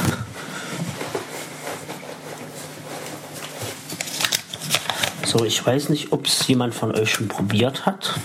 [5.32, 8.20] So, ich weiß nicht, ob es jemand von euch schon probiert hat,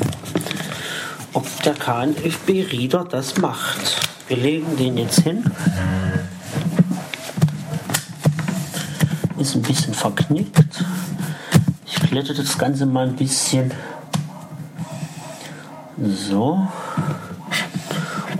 [1.31, 4.01] ob der KNFB-Reader das macht.
[4.27, 5.49] Wir legen den jetzt hin.
[9.39, 10.83] Ist ein bisschen verknickt.
[11.85, 13.71] Ich glätte das Ganze mal ein bisschen.
[16.03, 16.67] So.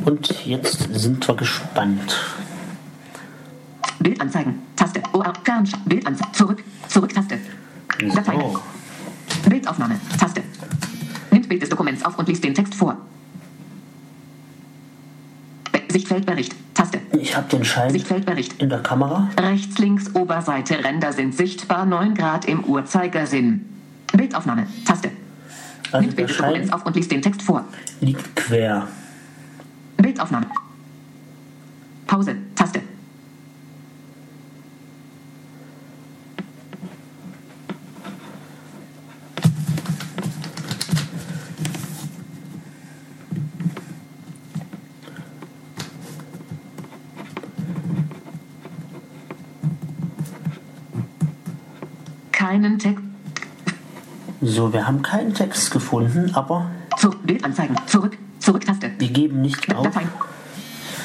[0.04, 2.18] Und jetzt sind wir gespannt.
[4.00, 4.62] Bild anzeigen.
[4.76, 5.02] Taste.
[5.14, 5.32] OR.
[5.86, 6.34] Bild anzeigen.
[6.34, 6.62] Zurück.
[6.90, 7.40] Zurück-Taste.
[8.14, 8.34] Datei.
[8.34, 8.60] So.
[9.50, 10.00] Bildaufnahme.
[10.20, 10.44] Taste.
[11.32, 12.96] Nimmt Bild des Dokuments auf und liest den Text vor.
[15.72, 16.54] Be- Sichtfeldbericht.
[16.76, 17.00] Taste.
[17.20, 18.62] Ich habe den Schein Sichtfeldbericht.
[18.62, 19.30] in der Kamera.
[19.40, 23.66] Rechts, links, Oberseite, Ränder sind sichtbar, 9 Grad im Uhrzeigersinn.
[24.14, 24.68] Bildaufnahme.
[24.86, 25.12] Taste.
[25.92, 27.64] Also Nimmt der Bild des Dokuments Schein auf und liest den Text vor.
[28.02, 28.88] liegt quer.
[29.98, 30.48] Bildaufnahme.
[32.06, 32.36] Pause.
[32.56, 32.82] Taste.
[52.58, 53.04] Keinen Text.
[54.42, 57.76] So, wir haben keinen Text gefunden, aber Zu Bildanzeigen.
[57.86, 58.18] Zurück.
[58.40, 58.94] Zurück-Taste.
[58.98, 60.10] wir geben nicht auf Dateien.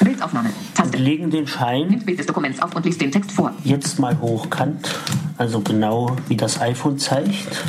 [0.03, 0.49] Bildaufnahme.
[0.49, 0.97] und Taste.
[0.97, 3.51] legen den Schein Nimmt Bild des Dokuments auf und liest den Text vor.
[3.63, 4.99] jetzt mal hochkant,
[5.37, 7.63] also genau wie das iPhone zeigt.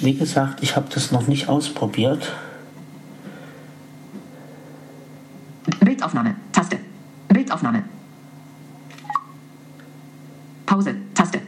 [0.00, 2.32] Wie gesagt, ich habe das noch nicht ausprobiert.
[5.80, 6.36] Bildaufnahme.
[6.52, 6.78] Taste.
[7.28, 7.82] Bildaufnahme.
[10.66, 10.96] Pause.
[11.14, 11.40] Taste.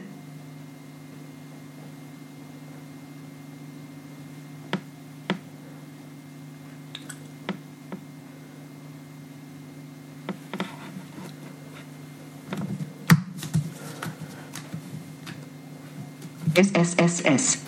[16.57, 17.59] SSSS.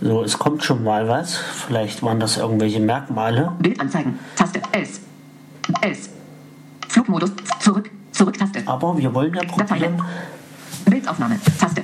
[0.00, 1.34] So, es kommt schon mal was.
[1.34, 3.52] Vielleicht waren das irgendwelche Merkmale.
[3.58, 4.18] Bildanzeigen.
[4.36, 4.62] Taste.
[4.72, 5.00] S.
[5.82, 6.10] S.
[6.88, 7.32] Flugmodus.
[7.58, 7.90] Zurück.
[8.12, 8.62] Zurück-Taste.
[8.66, 9.66] Aber wir wollen ja Dateien.
[9.66, 10.02] probieren.
[10.86, 11.38] Bildaufnahme.
[11.58, 11.82] Taste.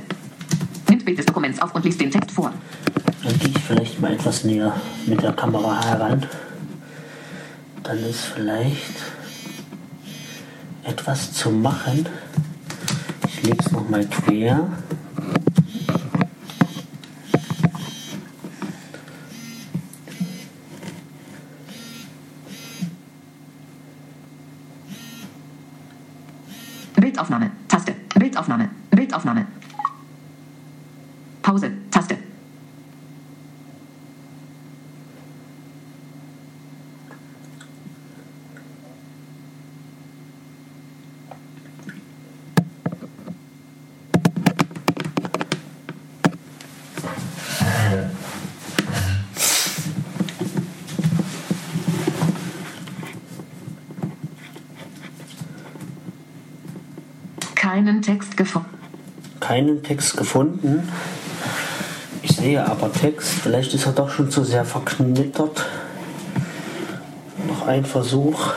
[0.88, 2.52] Nimmt Bild des Dokuments auf und liest den Text vor.
[3.24, 4.72] Dann gehe ich vielleicht mal etwas näher
[5.06, 6.24] mit der Kamera heran.
[7.82, 9.02] Dann ist vielleicht
[10.84, 12.06] etwas zu machen.
[13.26, 14.68] Ich lege es nochmal quer.
[26.96, 27.50] Bildaufnahme.
[27.68, 27.94] Taste.
[28.18, 28.68] Bildaufnahme.
[28.90, 29.46] Bildaufnahme.
[31.42, 31.70] Pause.
[31.90, 32.16] Taste.
[57.54, 58.68] Keinen Text gefunden.
[59.40, 60.88] Keinen Text gefunden.
[62.22, 63.30] Ich sehe aber Text.
[63.30, 65.66] Vielleicht ist er doch schon zu sehr verknittert.
[67.48, 68.52] Noch ein Versuch.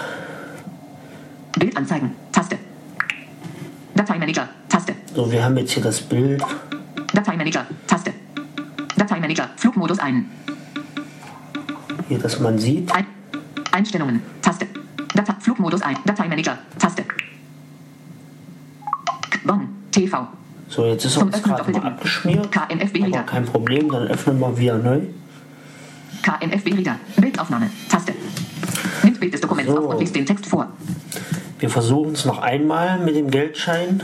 [1.58, 2.12] Bildanzeigen.
[2.32, 2.60] Taste.
[3.96, 4.48] Dateimanager.
[4.70, 4.94] Taste.
[5.16, 6.44] So, wir haben jetzt hier das Bild.
[7.12, 7.66] Dateimanager.
[7.88, 8.14] Taste.
[8.98, 9.50] Dateimanager.
[9.58, 10.30] Flugmodus ein.
[12.08, 12.94] Hier, dass man sieht.
[12.94, 13.08] ein.
[13.72, 14.22] Einstellungen.
[14.44, 14.68] Taste.
[15.16, 15.98] Data Flugmodus ein.
[16.06, 16.60] Dateimanager.
[16.78, 16.99] Taste.
[20.00, 20.28] TV.
[20.70, 22.52] So, jetzt ist Zum uns gerade mal abgeschmiert.
[22.52, 23.24] KNFB Reader.
[23.24, 25.02] kein Problem, dann öffnen wir wieder neu.
[26.22, 26.96] KNFB Reader.
[27.18, 27.70] Bildaufnahme.
[27.90, 28.14] Taste.
[29.04, 29.78] Nimmt Bild des Dokuments So.
[29.80, 30.68] auf und liest den Text vor.
[31.58, 34.02] Wir versuchen es noch einmal mit dem Geldschein.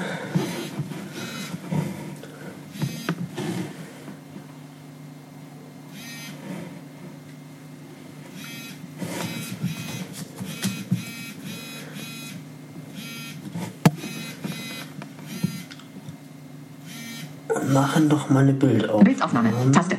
[17.48, 19.04] Und machen doch mal eine Bildaufnahme.
[19.04, 19.72] Bildaufnahme.
[19.72, 19.98] Taste.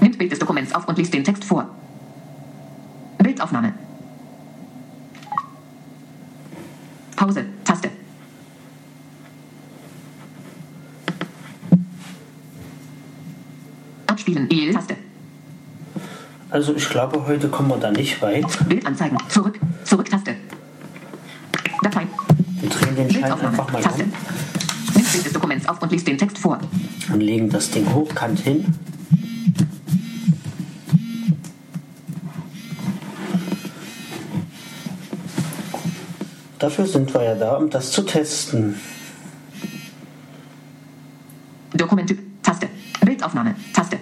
[0.00, 1.68] Nimmt Bild des Dokuments auf und liest den Text vor.
[3.18, 3.74] Bildaufnahme.
[7.16, 7.44] Pause.
[7.64, 7.90] Taste.
[14.06, 14.48] Abspielen.
[14.48, 14.96] E-Taste.
[16.50, 18.46] Also ich glaube, heute kommen wir da nicht weit.
[18.68, 19.18] Bild anzeigen.
[19.28, 19.58] Zurück.
[19.84, 20.36] Zurück-Taste.
[21.82, 22.06] Datei.
[22.60, 24.04] Wir drehen den Schein einfach mal Taste.
[24.04, 24.10] um
[24.94, 26.58] Nimm Bild des Dokuments auf und lies den Text vor.
[27.12, 28.74] Und legen das Ding hochkant hin.
[36.58, 38.76] Dafür sind wir ja da, um das zu testen.
[41.72, 42.20] Dokumenttyp.
[42.42, 42.68] Taste.
[43.02, 43.54] Bildaufnahme.
[43.72, 43.98] Taste.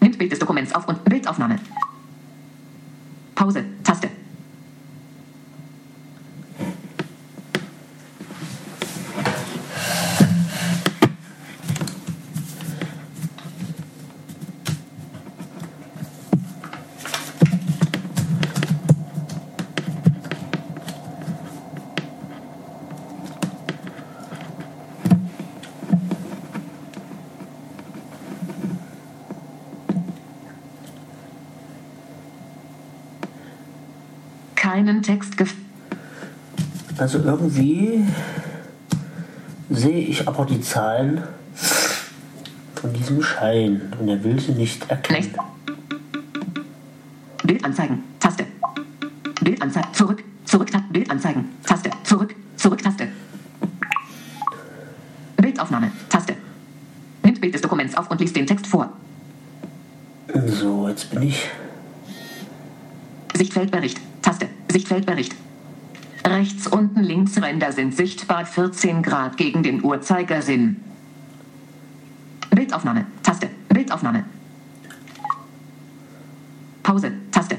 [0.00, 1.56] Nimmt Bild des Dokuments auf und Bildaufnahme.
[3.34, 3.64] Pause.
[3.82, 4.08] Taste.
[34.84, 35.54] Keinen Text gef
[36.98, 38.04] Also irgendwie
[39.70, 41.22] sehe ich aber die Zahlen
[42.74, 45.34] von diesem Schein und er will sie nicht erkennen.
[47.44, 48.02] Bild anzeigen.
[48.20, 48.44] Taste.
[49.42, 49.88] Bild anzeigen.
[49.94, 50.22] Zurück.
[50.44, 50.70] Zurück.
[50.70, 51.46] Ta- Bild anzeigen.
[51.66, 51.88] Taste.
[52.02, 52.34] Zurück.
[52.58, 52.82] Zurück.
[52.82, 53.08] Taste.
[55.38, 55.92] Bildaufnahme.
[56.10, 56.36] Taste.
[57.22, 58.92] Nimmt Bild des Dokuments auf und liest den Text vor.
[60.46, 61.48] So, jetzt bin ich.
[63.34, 63.98] Sichtfeldbericht.
[64.94, 65.04] Taste.
[65.04, 65.34] Sichtfeldbericht.
[66.24, 70.76] Rechts unten links Ränder sind sichtbar 14 Grad gegen den Uhrzeigersinn.
[72.50, 73.06] Bildaufnahme.
[73.22, 73.50] Taste.
[73.68, 74.24] Bildaufnahme.
[76.82, 77.12] Pause.
[77.30, 77.58] Taste.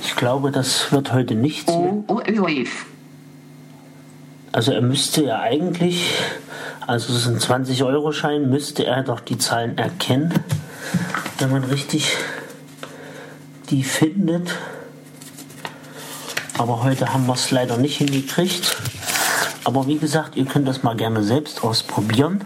[0.00, 1.78] Ich glaube, das wird heute nichts mehr.
[1.78, 2.86] O, O, Ö, O, F.
[4.50, 6.12] Also er müsste ja eigentlich,
[6.88, 10.34] also es ist ein 20-Euro-Schein, müsste er doch die Zahlen erkennen,
[11.38, 12.16] wenn man richtig
[13.70, 14.50] die findet.
[16.58, 18.76] Aber heute haben wir es leider nicht hingekriegt.
[19.62, 22.44] Aber wie gesagt, ihr könnt das mal gerne selbst ausprobieren.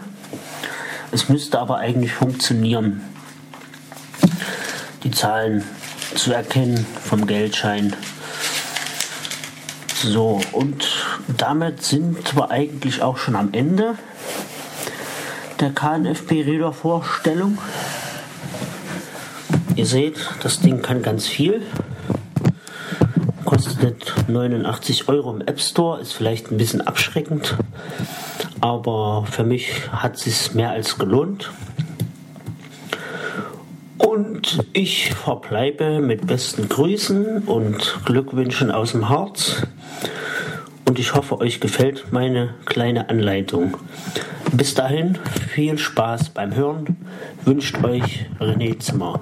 [1.11, 3.01] Es müsste aber eigentlich funktionieren,
[5.03, 5.63] die Zahlen
[6.15, 7.95] zu erkennen vom Geldschein.
[10.01, 10.87] So, und
[11.27, 13.95] damit sind wir eigentlich auch schon am Ende
[15.59, 17.57] der KNFB-Räder-Vorstellung.
[19.75, 21.61] Ihr seht, das Ding kann ganz viel.
[23.43, 27.57] Kostet 89 Euro im App Store, ist vielleicht ein bisschen abschreckend,
[28.61, 31.51] aber für mich hat es sich mehr als gelohnt.
[33.99, 39.63] Und ich verbleibe mit besten Grüßen und Glückwünschen aus dem Harz.
[40.87, 43.77] Und ich hoffe, euch gefällt meine kleine Anleitung.
[44.53, 45.19] Bis dahin,
[45.49, 46.97] viel Spaß beim Hören.
[47.45, 49.21] Wünscht euch René Zimmer.